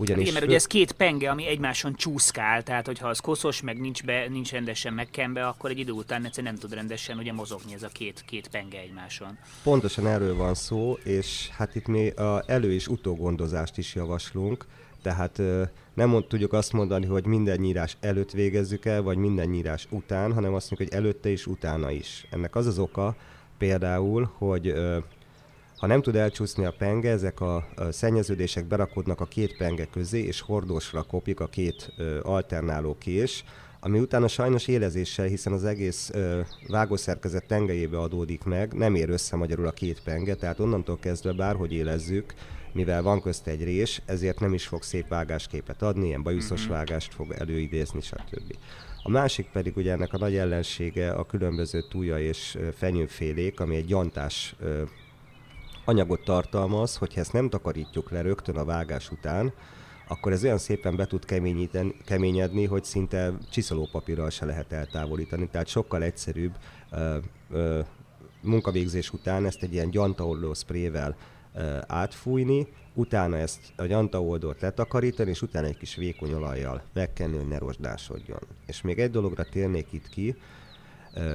Ugyanis 0.00 0.22
Igen, 0.22 0.34
mert 0.34 0.46
ugye 0.46 0.54
ez 0.54 0.66
két 0.66 0.92
penge, 0.92 1.30
ami 1.30 1.46
egymáson 1.46 1.94
csúszkál, 1.94 2.62
tehát 2.62 2.86
hogyha 2.86 3.08
az 3.08 3.18
koszos, 3.18 3.60
meg 3.60 3.80
nincs, 3.80 4.04
be, 4.04 4.28
nincs 4.28 4.52
rendesen 4.52 4.92
megkenve, 4.92 5.46
akkor 5.46 5.70
egy 5.70 5.78
idő 5.78 5.92
után 5.92 6.24
egyszerűen 6.24 6.52
nem 6.52 6.62
tud 6.62 6.74
rendesen 6.74 7.18
ugye 7.18 7.32
mozogni 7.32 7.74
ez 7.74 7.82
a 7.82 7.88
két, 7.88 8.22
két 8.26 8.48
penge 8.48 8.78
egymáson. 8.78 9.38
Pontosan 9.62 10.06
erről 10.06 10.36
van 10.36 10.54
szó, 10.54 10.92
és 11.04 11.48
hát 11.56 11.74
itt 11.74 11.86
mi 11.86 12.08
a 12.08 12.42
elő- 12.46 12.72
és 12.72 12.88
utógondozást 12.88 13.78
is 13.78 13.94
javaslunk, 13.94 14.66
tehát 15.02 15.42
nem 15.94 16.24
tudjuk 16.28 16.52
azt 16.52 16.72
mondani, 16.72 17.06
hogy 17.06 17.26
minden 17.26 17.58
nyírás 17.58 17.96
előtt 18.00 18.30
végezzük 18.30 18.84
el, 18.84 19.02
vagy 19.02 19.16
minden 19.16 19.48
nyírás 19.48 19.86
után, 19.90 20.32
hanem 20.32 20.54
azt 20.54 20.70
mondjuk, 20.70 20.92
hogy 20.92 21.02
előtte 21.02 21.28
és 21.28 21.46
utána 21.46 21.90
is. 21.90 22.26
Ennek 22.30 22.56
az 22.56 22.66
az 22.66 22.78
oka 22.78 23.16
például, 23.58 24.30
hogy 24.38 24.74
ha 25.80 25.86
nem 25.86 26.02
tud 26.02 26.16
elcsúszni 26.16 26.64
a 26.64 26.74
penge, 26.78 27.10
ezek 27.10 27.40
a, 27.40 27.66
szennyeződések 27.90 28.66
berakodnak 28.66 29.20
a 29.20 29.24
két 29.24 29.56
penge 29.56 29.84
közé, 29.84 30.18
és 30.22 30.40
hordósra 30.40 31.02
kopik 31.02 31.40
a 31.40 31.46
két 31.46 31.92
alternáló 32.22 32.96
kés, 32.98 33.44
ami 33.80 33.98
utána 33.98 34.28
sajnos 34.28 34.68
élezéssel, 34.68 35.26
hiszen 35.26 35.52
az 35.52 35.64
egész 35.64 36.10
ö, 36.12 36.40
vágószerkezet 36.68 37.46
tengelyébe 37.46 37.98
adódik 37.98 38.44
meg, 38.44 38.72
nem 38.72 38.94
ér 38.94 39.10
össze 39.10 39.36
magyarul 39.36 39.66
a 39.66 39.70
két 39.70 40.02
penge, 40.02 40.34
tehát 40.34 40.60
onnantól 40.60 40.98
kezdve 40.98 41.32
bárhogy 41.32 41.72
élezzük, 41.72 42.34
mivel 42.72 43.02
van 43.02 43.20
közt 43.20 43.46
egy 43.46 43.64
rés, 43.64 44.02
ezért 44.06 44.40
nem 44.40 44.54
is 44.54 44.66
fog 44.66 44.82
szép 44.82 45.08
vágásképet 45.08 45.82
adni, 45.82 46.06
ilyen 46.06 46.22
bajuszos 46.22 46.60
mm-hmm. 46.60 46.70
vágást 46.70 47.14
fog 47.14 47.32
előidézni, 47.32 48.00
stb. 48.00 48.56
A 49.02 49.10
másik 49.10 49.50
pedig 49.52 49.76
ugye 49.76 49.92
ennek 49.92 50.12
a 50.12 50.18
nagy 50.18 50.36
ellensége 50.36 51.10
a 51.10 51.24
különböző 51.24 51.82
túja 51.88 52.18
és 52.18 52.58
fenyőfélék, 52.74 53.60
ami 53.60 53.76
egy 53.76 53.86
gyantás 53.86 54.56
anyagot 55.90 56.24
tartalmaz, 56.24 56.96
hogyha 56.96 57.20
ezt 57.20 57.32
nem 57.32 57.48
takarítjuk 57.48 58.10
le 58.10 58.20
rögtön 58.20 58.56
a 58.56 58.64
vágás 58.64 59.10
után, 59.10 59.52
akkor 60.08 60.32
ez 60.32 60.44
olyan 60.44 60.58
szépen 60.58 60.96
be 60.96 61.06
tud 61.06 61.24
keményedni, 62.04 62.64
hogy 62.64 62.84
szinte 62.84 63.32
csiszolópapírral 63.50 64.30
se 64.30 64.44
lehet 64.44 64.72
eltávolítani. 64.72 65.48
Tehát 65.48 65.66
sokkal 65.66 66.02
egyszerűbb 66.02 66.54
ö, 66.90 67.16
ö, 67.50 67.80
munkavégzés 68.42 69.12
után 69.12 69.46
ezt 69.46 69.62
egy 69.62 69.72
ilyen 69.72 69.90
gyantaoldó 69.90 70.54
sprével 70.54 71.16
ö, 71.54 71.78
átfújni, 71.86 72.66
utána 72.94 73.36
ezt 73.36 73.60
a 73.76 73.84
gyantaoldót 73.84 74.60
letakarítani, 74.60 75.30
és 75.30 75.42
utána 75.42 75.66
egy 75.66 75.76
kis 75.76 75.94
vékony 75.94 76.32
olajjal 76.32 76.82
megkenni, 76.92 77.36
hogy 77.36 77.48
ne 77.48 77.58
rozsdásodjon. 77.58 78.40
És 78.66 78.82
még 78.82 78.98
egy 78.98 79.10
dologra 79.10 79.44
térnék 79.44 79.86
itt 79.92 80.08
ki, 80.08 80.36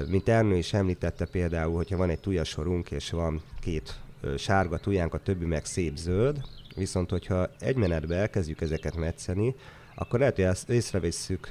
mint 0.08 0.30
Ernő 0.30 0.56
is 0.56 0.74
említette 0.74 1.26
például, 1.26 1.76
hogyha 1.76 1.98
van 1.98 2.10
egy 2.10 2.20
tujasorunk, 2.20 2.92
és 2.92 3.12
van 3.12 3.42
két 3.60 4.05
sárga 4.38 4.78
tujánk, 4.78 5.14
a 5.14 5.20
többi 5.20 5.46
meg 5.46 5.66
szép 5.66 5.96
zöld, 5.98 6.42
viszont 6.76 7.10
hogyha 7.10 7.50
egy 7.60 7.76
menetbe 7.76 8.16
elkezdjük 8.16 8.62
ezeket 8.62 8.96
metszeni, 8.96 9.56
akkor 9.96 10.20
lehet, 10.20 10.36
hogy 10.36 10.46
ezt 10.46 10.70
észrevesszük 10.70 11.50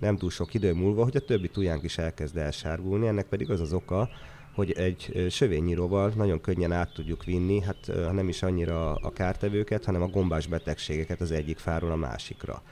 nem 0.00 0.16
túl 0.16 0.30
sok 0.30 0.54
idő 0.54 0.72
múlva, 0.72 1.04
hogy 1.04 1.16
a 1.16 1.20
többi 1.20 1.48
tujánk 1.48 1.82
is 1.82 1.98
elkezd 1.98 2.36
elsárgulni, 2.36 3.06
ennek 3.06 3.26
pedig 3.26 3.50
az 3.50 3.60
az 3.60 3.72
oka, 3.72 4.08
hogy 4.54 4.72
egy 4.72 5.26
sövényíróval 5.30 6.12
nagyon 6.16 6.40
könnyen 6.40 6.72
át 6.72 6.92
tudjuk 6.94 7.24
vinni, 7.24 7.60
hát 7.60 7.86
ha 7.86 8.12
nem 8.12 8.28
is 8.28 8.42
annyira 8.42 8.94
a 8.94 9.12
kártevőket, 9.12 9.84
hanem 9.84 10.02
a 10.02 10.06
gombás 10.06 10.46
betegségeket 10.46 11.20
az 11.20 11.30
egyik 11.30 11.58
fáról 11.58 11.90
a 11.90 11.96
másikra. 11.96 12.62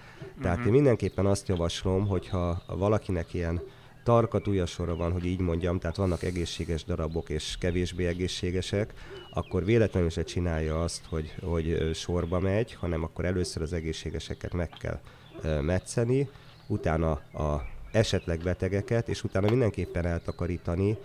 Tehát 0.40 0.56
uh-huh. 0.56 0.66
én 0.66 0.72
mindenképpen 0.72 1.26
azt 1.26 1.48
javaslom, 1.48 2.06
hogyha 2.06 2.62
valakinek 2.66 3.34
ilyen 3.34 3.60
tarka 4.04 4.66
sora 4.66 4.96
van, 4.96 5.12
hogy 5.12 5.24
így 5.24 5.40
mondjam, 5.40 5.78
tehát 5.78 5.96
vannak 5.96 6.22
egészséges 6.22 6.84
darabok 6.84 7.30
és 7.30 7.56
kevésbé 7.60 8.06
egészségesek, 8.06 8.92
akkor 9.30 9.64
véletlenül 9.64 10.10
se 10.10 10.22
csinálja 10.22 10.82
azt, 10.82 11.04
hogy, 11.08 11.34
hogy 11.42 11.90
sorba 11.94 12.40
megy, 12.40 12.74
hanem 12.74 13.02
akkor 13.02 13.24
először 13.24 13.62
az 13.62 13.72
egészségeseket 13.72 14.52
meg 14.52 14.68
kell 14.68 15.00
metszeni, 15.60 16.28
utána 16.66 17.10
a 17.32 17.72
esetleg 17.94 18.38
betegeket, 18.38 19.08
és 19.08 19.24
utána 19.24 19.50
mindenképpen 19.50 20.06
eltakarítani 20.06 20.96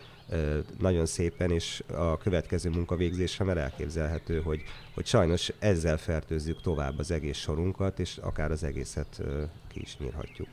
nagyon 0.80 1.06
szépen, 1.06 1.52
és 1.52 1.84
a 1.94 2.18
következő 2.18 2.70
munkavégzésre, 2.70 3.46
mert 3.46 3.60
elképzelhető, 3.60 4.42
hogy, 4.42 4.62
hogy 4.94 5.06
sajnos 5.06 5.52
ezzel 5.60 5.98
fertőzzük 5.98 6.62
tovább 6.62 7.00
az 7.00 7.12
egész 7.12 7.38
sorunkat, 7.38 8.00
és 8.00 8.18
akár 8.22 8.52
az 8.52 8.64
egészet 8.64 9.22
ki 9.68 9.82
is 9.82 9.98
nyírhatjuk. 10.00 10.48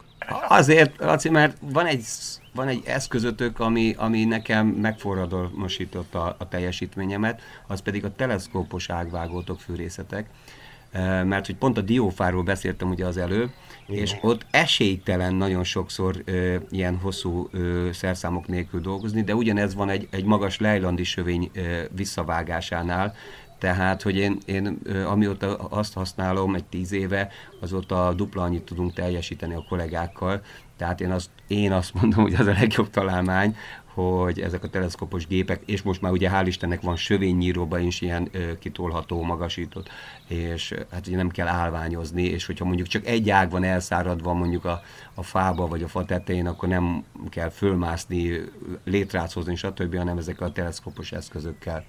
Azért, 0.48 0.98
Laci, 0.98 1.28
mert 1.28 1.56
van 1.60 1.86
egy, 1.86 2.04
van 2.54 2.68
egy 2.68 2.82
eszközötök, 2.84 3.60
ami, 3.60 3.94
ami 3.98 4.24
nekem 4.24 4.66
megforradalmasította 4.66 6.34
a 6.38 6.48
teljesítményemet, 6.48 7.40
az 7.66 7.80
pedig 7.80 8.04
a 8.04 8.14
teleszkópos 8.14 8.90
ágvágótok 8.90 9.60
fűrészetek 9.60 10.30
mert 11.24 11.46
hogy 11.46 11.56
pont 11.56 11.78
a 11.78 11.80
diófáról 11.80 12.42
beszéltem 12.42 12.90
ugye 12.90 13.06
az 13.06 13.16
előbb, 13.16 13.50
Igen. 13.86 14.02
és 14.02 14.16
ott 14.20 14.46
esélytelen 14.50 15.34
nagyon 15.34 15.64
sokszor 15.64 16.22
ö, 16.24 16.56
ilyen 16.70 16.96
hosszú 16.96 17.48
ö, 17.50 17.88
szerszámok 17.92 18.46
nélkül 18.46 18.80
dolgozni, 18.80 19.22
de 19.22 19.34
ugyanez 19.34 19.74
van 19.74 19.88
egy, 19.88 20.08
egy 20.10 20.24
magas 20.24 20.58
lejlandi 20.58 21.04
sövény 21.04 21.50
ö, 21.54 21.60
visszavágásánál, 21.94 23.14
tehát, 23.58 24.02
hogy 24.02 24.16
én, 24.16 24.38
én 24.44 24.78
amióta 25.06 25.56
azt 25.56 25.94
használom 25.94 26.54
egy 26.54 26.64
tíz 26.64 26.92
éve, 26.92 27.28
azóta 27.60 28.12
dupla 28.12 28.42
annyit 28.42 28.62
tudunk 28.62 28.92
teljesíteni 28.92 29.54
a 29.54 29.64
kollégákkal. 29.68 30.42
Tehát 30.76 31.00
én 31.00 31.10
azt, 31.10 31.30
én 31.46 31.72
azt 31.72 31.94
mondom, 31.94 32.22
hogy 32.22 32.34
az 32.34 32.46
a 32.46 32.52
legjobb 32.52 32.90
találmány, 32.90 33.56
hogy 33.96 34.40
ezek 34.40 34.64
a 34.64 34.68
teleszkopos 34.68 35.26
gépek, 35.26 35.62
és 35.66 35.82
most 35.82 36.00
már 36.00 36.12
ugye 36.12 36.30
hál' 36.32 36.46
Istennek 36.46 36.80
van 36.80 36.96
sövénynyíróban 36.96 37.80
is 37.80 38.00
ilyen 38.00 38.28
ö, 38.32 38.58
kitolható, 38.58 39.22
magasított, 39.22 39.88
és 40.28 40.74
hát 40.90 41.06
ugye 41.06 41.16
nem 41.16 41.28
kell 41.28 41.46
állványozni, 41.46 42.22
és 42.22 42.46
hogyha 42.46 42.64
mondjuk 42.64 42.86
csak 42.86 43.06
egy 43.06 43.30
ág 43.30 43.50
van 43.50 43.64
elszáradva 43.64 44.32
mondjuk 44.32 44.64
a, 44.64 44.82
a 45.14 45.22
fába 45.22 45.66
vagy 45.66 45.82
a 45.82 45.88
fa 45.88 46.04
tetején, 46.04 46.46
akkor 46.46 46.68
nem 46.68 47.04
kell 47.28 47.48
fölmászni, 47.48 48.40
létrácozni, 48.84 49.56
stb., 49.56 49.96
hanem 49.96 50.18
ezekkel 50.18 50.46
a 50.46 50.52
teleszkopos 50.52 51.12
eszközökkel 51.12 51.84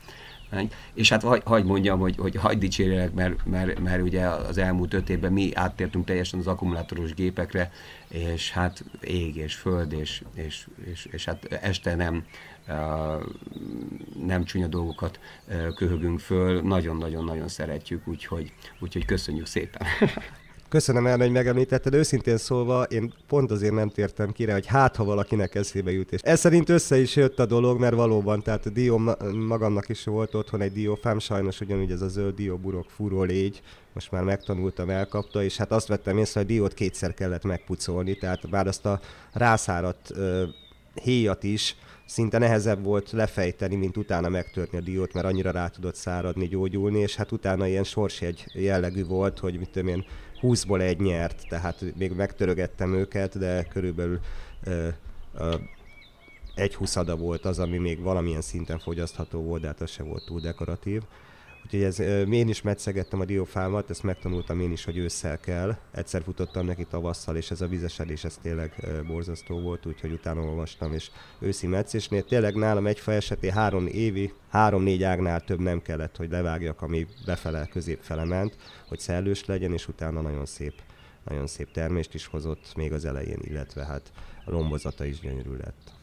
és 0.94 1.10
hát 1.10 1.24
hagy, 1.24 1.42
hagy 1.46 1.64
mondjam, 1.64 2.00
hogy, 2.00 2.16
hogy 2.18 2.36
hagyd 2.36 2.60
dicsérjelek, 2.60 3.14
mert, 3.14 3.46
mert, 3.46 3.80
mert 3.80 4.02
ugye 4.02 4.26
az 4.26 4.58
elmúlt 4.58 4.94
öt 4.94 5.10
évben 5.10 5.34
mi 5.34 5.56
áttértünk 5.56 6.06
teljesen 6.06 6.40
az 6.40 6.48
akkumulátoros 6.48 7.14
gépekre, 7.14 7.72
és 8.08 8.52
hát 8.52 8.84
ég 9.02 9.36
és 9.36 9.56
föld, 9.56 9.94
és, 9.94 10.24
és, 10.34 10.68
és, 10.92 11.08
és 11.12 11.26
hát 11.26 11.46
este 11.62 11.96
nem, 11.96 12.26
nem 14.26 14.44
csúnya 14.44 14.68
dolgokat 14.68 15.20
köhögünk 15.76 16.20
föl, 16.20 16.62
nagyon-nagyon-nagyon 16.62 17.48
szeretjük, 17.48 18.08
úgyhogy, 18.08 18.54
úgyhogy 18.80 19.06
köszönjük 19.06 19.46
szépen. 19.46 19.88
Köszönöm 20.70 21.08
el, 21.08 21.18
hogy 21.18 21.32
megemlítetted. 21.32 21.94
Őszintén 21.94 22.38
szólva, 22.38 22.84
én 22.84 23.14
pont 23.28 23.52
azért 23.52 23.74
nem 23.74 23.90
tértem 23.90 24.32
ki 24.32 24.52
hogy 24.52 24.66
hát, 24.66 24.96
ha 24.96 25.04
valakinek 25.04 25.56
eszébe 25.56 25.92
jut. 25.92 26.12
És 26.12 26.22
ez 26.22 26.40
szerint 26.40 26.70
össze 26.70 27.00
is 27.00 27.16
jött 27.16 27.40
a 27.40 27.46
dolog, 27.46 27.80
mert 27.80 27.96
valóban, 27.96 28.42
tehát 28.42 28.66
a 28.66 28.70
dió 28.70 28.98
magamnak 29.48 29.90
is 29.90 30.04
volt 30.04 30.36
otthon 30.36 30.62
egy 30.62 30.72
diófám, 30.72 31.20
sajnos 31.20 31.62
ugyanúgy 31.62 31.92
ez 31.92 32.02
a 32.02 32.08
zöld 32.08 32.36
dióburok 32.36 32.90
fúró 32.90 33.24
légy, 33.24 33.62
most 33.94 34.12
már 34.12 34.24
megtanultam, 34.24 34.90
elkapta, 34.90 35.44
és 35.44 35.58
hát 35.58 35.72
azt 35.72 35.88
vettem 35.88 36.18
észre, 36.18 36.40
hogy 36.40 36.50
diót 36.50 36.74
kétszer 36.74 37.14
kellett 37.14 37.44
megpucolni, 37.44 38.16
tehát 38.16 38.50
bár 38.50 38.68
azt 38.68 38.86
a 38.86 39.00
rászáradt 39.34 40.14
héjat 40.94 41.44
is 41.44 41.76
szinte 42.06 42.38
nehezebb 42.38 42.84
volt 42.84 43.12
lefejteni, 43.12 43.76
mint 43.76 43.98
utána 43.98 44.30
megtörni 44.30 44.78
a 44.78 44.82
diót, 44.82 45.14
mert 45.14 45.26
annyira 45.26 45.52
rá 45.52 45.68
tudott 45.68 45.96
száradni, 45.96 46.48
gyógyulni, 46.48 47.00
és 47.00 47.16
hát 47.16 47.32
utána 47.32 47.68
ilyen 47.68 47.84
sorsjegy 47.84 48.46
jellegű 48.54 49.06
volt, 49.06 49.40
hogy 49.40 49.58
mit 49.60 49.70
tudom 49.70 49.88
én, 49.88 50.06
20-ból 50.42 50.82
egy 50.82 51.00
nyert, 51.00 51.48
tehát 51.50 51.84
még 51.98 52.12
megtörögettem 52.12 52.94
őket, 52.94 53.38
de 53.38 53.64
körülbelül 53.64 54.20
ö, 54.64 54.88
ö, 55.38 55.56
egy 56.56 56.76
huszada 56.76 57.16
volt 57.16 57.46
az, 57.46 57.60
ami 57.60 57.78
még 57.78 58.02
valamilyen 58.02 58.42
szinten 58.42 58.80
fogyasztható 58.80 59.42
volt, 59.42 59.62
de 59.62 59.68
hát 59.68 59.82
az 59.82 59.90
se 59.90 60.04
volt 60.04 60.26
túl 60.26 60.40
dekoratív. 60.40 61.02
Úgyhogy 61.68 61.84
ez, 61.84 62.00
én 62.30 62.48
is 62.48 62.62
metszegettem 62.62 63.20
a 63.20 63.26
diófámat, 63.26 63.90
ezt 63.90 64.04
megtanultam 64.04 64.60
én 64.60 64.72
is, 64.72 64.86
hogy 64.86 64.98
ősszel 64.98 65.40
kell. 65.40 65.76
Egyszer 65.92 66.24
futottam 66.24 66.66
neki 66.66 66.86
tavasszal, 66.86 67.36
és 67.36 67.52
ez 67.52 67.62
a 67.62 67.68
vizesedés, 67.68 68.24
ez 68.24 68.38
tényleg 68.42 68.88
borzasztó 69.08 69.60
volt, 69.60 69.86
úgyhogy 69.86 70.12
utána 70.12 70.42
olvastam, 70.42 70.94
és 70.94 71.12
őszi 71.40 71.68
metszésnél 71.68 72.24
tényleg 72.24 72.56
nálam 72.56 72.88
egy 72.88 73.00
fa 73.00 73.12
esetén 73.12 73.52
három 73.52 73.88
évi, 73.88 74.34
három-négy 74.50 75.04
ágnál 75.04 75.42
több 75.42 75.60
nem 75.60 75.82
kellett, 75.82 76.16
hogy 76.16 76.30
levágjak, 76.30 76.82
ami 76.82 77.08
befele, 77.26 77.66
középfele 77.66 78.24
ment, 78.24 78.58
hogy 78.88 79.00
szellős 79.00 79.46
legyen, 79.46 79.74
és 79.74 79.88
utána 79.88 80.22
nagyon 80.22 80.46
szép, 80.46 80.74
nagyon 81.26 81.48
szép 81.48 81.72
termést 81.72 82.14
is 82.14 82.26
hozott 82.26 82.76
még 82.76 82.94
az 82.94 83.06
elején, 83.06 83.40
illetve 83.42 83.86
hát 83.86 84.12
a 84.46 84.52
lombozata 84.52 85.06
is 85.06 85.20
gyönyörű 85.20 85.56
lett. 85.56 85.97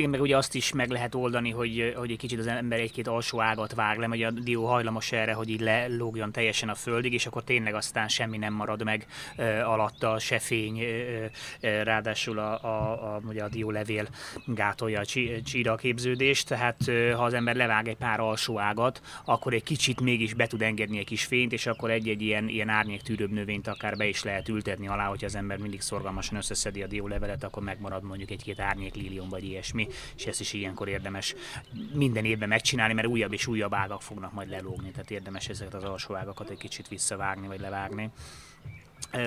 Igen, 0.00 0.12
meg 0.12 0.20
ugye 0.20 0.36
azt 0.36 0.54
is 0.54 0.72
meg 0.72 0.90
lehet 0.90 1.14
oldani, 1.14 1.50
hogy, 1.50 1.94
hogy 1.96 2.10
egy 2.10 2.18
kicsit 2.18 2.38
az 2.38 2.46
ember 2.46 2.80
egy-két 2.80 3.06
alsó 3.06 3.40
ágat 3.40 3.74
vág 3.74 3.98
le, 3.98 4.06
hogy 4.06 4.22
a 4.22 4.30
dió 4.30 4.66
hajlamos 4.66 5.12
erre, 5.12 5.32
hogy 5.32 5.48
így 5.48 5.60
lelógjon 5.60 6.32
teljesen 6.32 6.68
a 6.68 6.74
földig, 6.74 7.12
és 7.12 7.26
akkor 7.26 7.44
tényleg 7.44 7.74
aztán 7.74 8.08
semmi 8.08 8.38
nem 8.38 8.52
marad 8.52 8.84
meg 8.84 9.06
ö, 9.36 9.60
alatta, 9.60 10.18
se 10.18 10.38
fény, 10.38 10.80
ö, 10.80 11.24
ö, 11.60 11.82
ráadásul 11.82 12.38
a, 12.38 12.64
a, 12.64 13.14
a, 13.14 13.20
ugye 13.24 13.42
a 13.42 13.48
dió 13.48 13.70
levél 13.70 14.08
gátolja 14.46 15.00
a 15.00 15.04
csíra 15.44 15.74
képződést, 15.76 16.48
tehát 16.48 16.88
ö, 16.88 17.10
ha 17.10 17.24
az 17.24 17.34
ember 17.34 17.56
levág 17.56 17.88
egy 17.88 17.96
pár 17.96 18.20
alsó 18.20 18.58
ágat, 18.58 19.00
akkor 19.24 19.52
egy 19.52 19.62
kicsit 19.62 20.00
mégis 20.00 20.34
be 20.34 20.46
tud 20.46 20.62
engedni 20.62 20.98
egy 20.98 21.06
kis 21.06 21.24
fényt, 21.24 21.52
és 21.52 21.66
akkor 21.66 21.90
egy-egy 21.90 22.22
ilyen, 22.22 22.48
ilyen 22.48 22.68
árnyéktűrőbb 22.68 23.30
növényt 23.30 23.68
akár 23.68 23.96
be 23.96 24.06
is 24.06 24.22
lehet 24.22 24.48
ültetni 24.48 24.88
alá, 24.88 25.06
hogyha 25.06 25.26
az 25.26 25.34
ember 25.34 25.58
mindig 25.58 25.80
szorgalmasan 25.80 26.36
összeszedi 26.36 26.82
a 26.82 26.86
dió 26.86 27.06
levelet, 27.06 27.44
akkor 27.44 27.62
megmarad 27.62 28.02
mondjuk 28.02 28.30
egy-két 28.30 28.60
árnyék 28.60 28.94
lílium 28.94 29.28
vagy 29.28 29.44
ilyesmi 29.44 29.88
és 30.16 30.26
ezt 30.26 30.40
is 30.40 30.52
ilyenkor 30.52 30.88
érdemes 30.88 31.34
minden 31.92 32.24
évben 32.24 32.48
megcsinálni, 32.48 32.94
mert 32.94 33.06
újabb 33.06 33.32
és 33.32 33.46
újabb 33.46 33.74
ágak 33.74 34.02
fognak 34.02 34.32
majd 34.32 34.48
lelógni, 34.48 34.90
tehát 34.90 35.10
érdemes 35.10 35.48
ezeket 35.48 35.74
az 35.74 35.84
alsó 35.84 36.14
ágakat 36.14 36.50
egy 36.50 36.58
kicsit 36.58 36.88
visszavágni 36.88 37.46
vagy 37.46 37.60
levágni. 37.60 38.10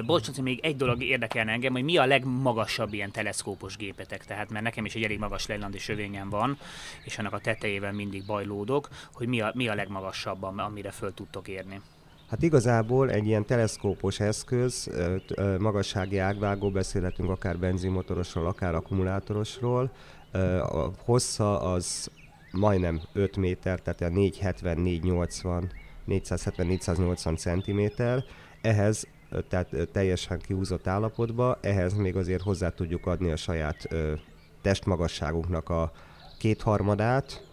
Bocs, 0.05 0.41
még 0.41 0.59
egy 0.59 0.75
dolog 0.75 1.03
érdekelne 1.03 1.51
engem, 1.51 1.71
hogy 1.71 1.83
mi 1.83 1.97
a 1.97 2.05
legmagasabb 2.05 2.93
ilyen 2.93 3.11
teleszkópos 3.11 3.77
gépetek, 3.77 4.25
tehát 4.25 4.49
mert 4.49 4.63
nekem 4.63 4.85
is 4.85 4.95
egy 4.95 5.03
elég 5.03 5.19
magas 5.19 5.47
lejlandi 5.47 5.77
sövényem 5.77 6.29
van, 6.29 6.57
és 7.03 7.17
annak 7.17 7.33
a 7.33 7.39
tetejében 7.39 7.95
mindig 7.95 8.25
bajlódok, 8.25 8.89
hogy 9.13 9.27
mi 9.27 9.41
a, 9.41 9.51
mi 9.55 9.67
a 9.67 9.75
legmagasabb, 9.75 10.43
amire 10.43 10.91
föl 10.91 11.13
tudtok 11.13 11.47
érni. 11.47 11.81
Hát 12.29 12.41
igazából 12.41 13.11
egy 13.11 13.25
ilyen 13.25 13.45
teleszkópos 13.45 14.19
eszköz, 14.19 14.91
magassági 15.59 16.17
ágvágó, 16.17 16.69
beszélhetünk 16.69 17.29
akár 17.29 17.57
benzinmotorosról, 17.57 18.47
akár 18.47 18.75
akkumulátorosról, 18.75 19.91
a 20.61 20.91
hossza 21.05 21.61
az 21.61 22.11
majdnem 22.51 23.01
5 23.13 23.37
méter, 23.37 23.79
tehát 23.79 24.01
a 24.01 24.07
470-480, 24.07 25.63
470-480 26.07 27.37
cm. 27.37 28.03
Ehhez 28.61 29.07
tehát 29.49 29.89
teljesen 29.91 30.39
kiúzott 30.39 30.87
állapotba, 30.87 31.57
ehhez 31.61 31.93
még 31.93 32.15
azért 32.15 32.41
hozzá 32.41 32.69
tudjuk 32.69 33.05
adni 33.05 33.31
a 33.31 33.35
saját 33.35 33.87
testmagasságunknak 34.61 35.69
a 35.69 35.91
kétharmadát, 36.39 37.47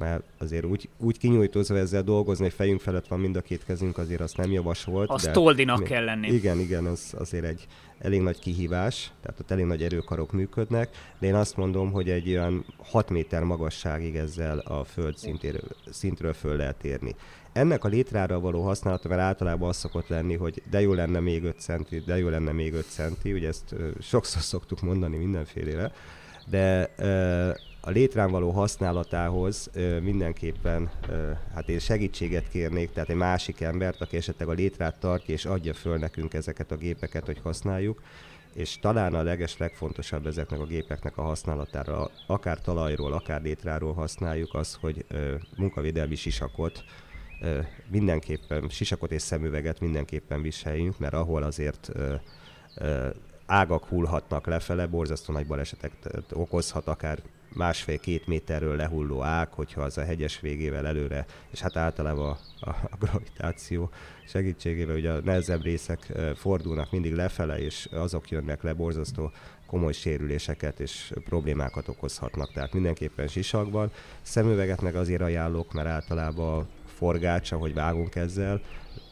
mert 0.00 0.22
azért 0.38 0.64
úgy, 0.64 0.88
úgy 0.98 1.18
kinyújtózva 1.18 1.76
ezzel 1.76 2.02
dolgozni, 2.02 2.44
hogy 2.44 2.52
fejünk 2.52 2.80
felett 2.80 3.06
van 3.06 3.20
mind 3.20 3.36
a 3.36 3.40
két 3.40 3.64
kezünk, 3.64 3.98
azért 3.98 4.20
azt 4.20 4.36
nem 4.36 4.50
javasolt. 4.50 5.10
Az 5.10 5.30
toldinak 5.32 5.84
kell 5.84 6.04
lenni. 6.04 6.28
Igen, 6.28 6.58
igen, 6.58 6.84
az 6.84 7.14
azért 7.18 7.44
egy 7.44 7.66
elég 7.98 8.20
nagy 8.20 8.38
kihívás, 8.38 9.12
tehát 9.22 9.40
ott 9.40 9.50
elég 9.50 9.64
nagy 9.64 9.82
erőkarok 9.82 10.32
működnek, 10.32 10.88
de 11.18 11.26
én 11.26 11.34
azt 11.34 11.56
mondom, 11.56 11.92
hogy 11.92 12.10
egy 12.10 12.28
olyan 12.28 12.64
6 12.78 13.10
méter 13.10 13.42
magasságig 13.42 14.16
ezzel 14.16 14.58
a 14.58 14.84
föld 14.84 15.16
szintéről, 15.16 15.68
szintről 15.90 16.32
föl 16.32 16.56
lehet 16.56 16.84
érni. 16.84 17.14
Ennek 17.52 17.84
a 17.84 17.88
létrára 17.88 18.40
való 18.40 18.62
használata, 18.62 19.08
mert 19.08 19.20
általában 19.20 19.68
az 19.68 19.76
szokott 19.76 20.08
lenni, 20.08 20.36
hogy 20.36 20.62
de 20.70 20.80
jó 20.80 20.92
lenne 20.92 21.20
még 21.20 21.44
5 21.44 21.60
centi, 21.60 21.98
de 22.06 22.18
jó 22.18 22.28
lenne 22.28 22.52
még 22.52 22.72
5 22.72 22.84
centi, 22.88 23.32
ugye 23.32 23.48
ezt 23.48 23.74
sokszor 24.00 24.42
szoktuk 24.42 24.80
mondani 24.80 25.16
mindenfélére, 25.16 25.92
de 26.46 26.94
a 27.80 27.90
létrán 27.90 28.30
való 28.30 28.50
használatához 28.50 29.70
mindenképpen 30.02 30.90
hát 31.54 31.68
én 31.68 31.78
segítséget 31.78 32.48
kérnék, 32.48 32.92
tehát 32.92 33.08
egy 33.08 33.16
másik 33.16 33.60
embert, 33.60 34.00
aki 34.00 34.16
esetleg 34.16 34.48
a 34.48 34.52
létrát 34.52 35.00
tartja 35.00 35.34
és 35.34 35.44
adja 35.44 35.74
föl 35.74 35.98
nekünk 35.98 36.34
ezeket 36.34 36.72
a 36.72 36.76
gépeket, 36.76 37.26
hogy 37.26 37.40
használjuk, 37.42 38.02
és 38.54 38.78
talán 38.78 39.14
a 39.14 39.22
leges 39.22 39.56
legfontosabb 39.56 40.26
ezeknek 40.26 40.60
a 40.60 40.66
gépeknek 40.66 41.16
a 41.16 41.22
használatára, 41.22 42.10
akár 42.26 42.60
talajról, 42.60 43.12
akár 43.12 43.42
létráról 43.42 43.92
használjuk 43.92 44.54
az, 44.54 44.74
hogy 44.80 45.04
ö, 45.08 45.34
munkavédelmi 45.56 46.14
sisakot, 46.14 46.84
mindenképpen, 47.90 48.68
sisakot 48.68 49.12
és 49.12 49.22
szemüveget 49.22 49.80
mindenképpen 49.80 50.42
viseljünk, 50.42 50.98
mert 50.98 51.14
ahol 51.14 51.42
azért 51.42 51.90
ágak 53.46 53.84
hullhatnak 53.84 54.46
lefele, 54.46 54.86
borzasztó 54.86 55.32
nagy 55.32 55.46
balesetek 55.46 55.92
okozhat, 56.32 56.86
akár 56.86 57.22
másfél-két 57.54 58.26
méterről 58.26 58.76
lehulló 58.76 59.22
ág, 59.22 59.52
hogyha 59.52 59.82
az 59.82 59.98
a 59.98 60.04
hegyes 60.04 60.40
végével 60.40 60.86
előre, 60.86 61.26
és 61.50 61.60
hát 61.60 61.76
általában 61.76 62.36
a, 62.60 62.68
a, 62.70 62.76
a 62.90 62.96
gravitáció 63.00 63.90
segítségével 64.26 64.96
ugye 64.96 65.10
a 65.10 65.20
nehezebb 65.20 65.62
részek 65.62 66.12
fordulnak 66.34 66.90
mindig 66.90 67.14
lefele, 67.14 67.58
és 67.58 67.88
azok 67.92 68.30
jönnek 68.30 68.62
le 68.62 68.72
borzasztó 68.72 69.30
komoly 69.66 69.92
sérüléseket 69.92 70.80
és 70.80 71.12
problémákat 71.24 71.88
okozhatnak, 71.88 72.52
tehát 72.52 72.72
mindenképpen 72.72 73.28
sisakban. 73.28 73.90
Szemüveget 74.22 74.80
meg 74.80 74.94
azért 74.94 75.20
ajánlok, 75.20 75.72
mert 75.72 75.88
általában 75.88 76.68
forgács, 76.84 77.52
ahogy 77.52 77.74
vágunk 77.74 78.14
ezzel, 78.14 78.60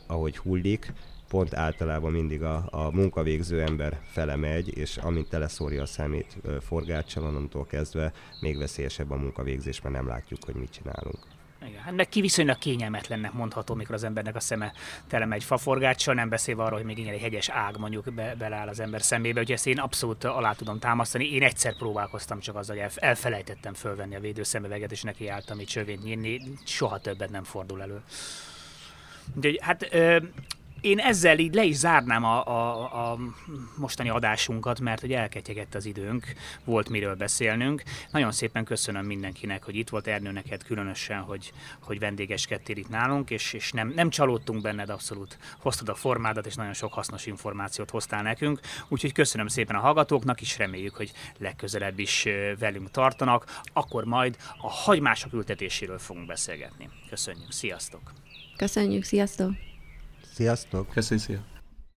ahogy 0.07 0.37
hullik, 0.37 0.93
pont 1.29 1.55
általában 1.55 2.13
mindig 2.13 2.43
a, 2.43 2.69
a 2.71 2.91
munkavégző 2.91 3.63
ember 3.63 4.01
fele 4.07 4.37
megy, 4.37 4.77
és 4.77 4.97
amint 4.97 5.29
teleszórja 5.29 5.83
a 5.83 5.87
szemét 5.87 6.37
forgáccsal, 6.61 7.25
onnantól 7.25 7.67
kezdve 7.67 8.13
még 8.41 8.59
veszélyesebb 8.59 9.11
a 9.11 9.17
munkavégzés, 9.17 9.81
mert 9.81 9.95
nem 9.95 10.07
látjuk, 10.07 10.45
hogy 10.45 10.55
mit 10.55 10.71
csinálunk. 10.71 11.19
Igen, 11.67 11.83
hát 11.83 11.95
meg 11.95 12.09
ki 12.09 12.21
viszonylag 12.21 12.59
kényelmetlennek 12.59 13.33
mondható, 13.33 13.75
mikor 13.75 13.95
az 13.95 14.05
embernek 14.05 14.37
a 14.37 14.41
szeme 14.41 14.73
tele 15.07 15.25
megy 15.25 15.45
faforgáccsal, 15.45 16.15
nem 16.15 16.29
beszélve 16.29 16.63
arról, 16.63 16.79
hogy 16.79 16.87
még 16.87 16.99
igen 16.99 17.15
egy 17.15 17.21
hegyes 17.21 17.49
ág 17.49 17.79
mondjuk 17.79 18.15
be, 18.15 18.35
beleáll 18.39 18.69
az 18.69 18.81
ember 18.81 19.03
szemébe, 19.03 19.39
hogy 19.39 19.53
ezt 19.53 19.67
én 19.67 19.79
abszolút 19.79 20.25
alá 20.25 20.53
tudom 20.53 20.79
támasztani. 20.79 21.33
Én 21.33 21.43
egyszer 21.43 21.77
próbálkoztam 21.77 22.41
csak 22.41 22.57
azzal, 22.57 22.77
hogy 22.77 22.91
elfelejtettem 22.97 23.75
fölvenni 23.75 24.15
a 24.15 24.21
védőszemüveget, 24.21 24.93
és 24.93 25.03
neki 25.03 25.29
álltam 25.29 25.61
itt 25.61 25.69
csövét 25.69 26.03
nyírni, 26.03 26.41
soha 26.65 26.99
többet 26.99 27.31
nem 27.31 27.45
fordul 27.45 27.83
elő. 27.83 28.03
De, 29.35 29.51
hát 29.61 29.89
én 30.81 30.99
ezzel 30.99 31.39
így 31.39 31.55
le 31.55 31.65
is 31.65 31.77
zárnám 31.77 32.25
a, 32.25 32.47
a, 32.47 33.13
a 33.13 33.19
mostani 33.77 34.09
adásunkat, 34.09 34.81
mert 34.81 35.01
hogy 35.01 35.13
elketyegett 35.13 35.75
az 35.75 35.87
időnk, 35.87 36.27
volt 36.65 36.89
miről 36.89 37.15
beszélnünk. 37.15 37.83
Nagyon 38.11 38.33
szépen 38.33 38.65
köszönöm 38.65 39.05
mindenkinek, 39.05 39.65
hogy 39.65 39.77
itt 39.77 39.89
volt 39.89 40.07
Ernő 40.07 40.31
neked 40.31 40.63
különösen, 40.63 41.21
hogy, 41.21 41.53
hogy 41.81 41.99
vendégeskedtél 41.99 42.77
itt 42.77 42.89
nálunk, 42.89 43.31
és, 43.31 43.53
és 43.53 43.73
nem, 43.73 43.93
nem 43.95 44.11
csalódtunk 44.11 44.63
benned 44.63 44.91
abszolút. 44.91 45.39
Hoztad 45.59 45.89
a 45.89 45.95
formádat, 45.95 46.47
és 46.47 46.55
nagyon 46.55 46.73
sok 46.73 46.93
hasznos 46.93 47.27
információt 47.27 47.91
hoztál 47.91 48.23
nekünk. 48.23 48.61
Úgyhogy 48.89 49.13
köszönöm 49.13 49.47
szépen 49.47 49.77
a 49.77 49.81
hallgatóknak, 49.81 50.41
és 50.41 50.59
reméljük, 50.59 50.95
hogy 50.95 51.13
legközelebb 51.39 51.99
is 51.99 52.27
velünk 52.59 52.91
tartanak. 52.91 53.61
Akkor 53.73 54.05
majd 54.05 54.37
a 54.61 54.71
hagymások 54.71 55.33
ültetéséről 55.33 55.99
fogunk 55.99 56.27
beszélgetni. 56.27 56.89
Köszönjük, 57.09 57.53
sziasztok! 57.53 58.13
Köszönjük, 58.57 59.05
sziasztok! 59.05 59.68
Sziasztok! 60.39 60.93
Szia! 60.97 61.58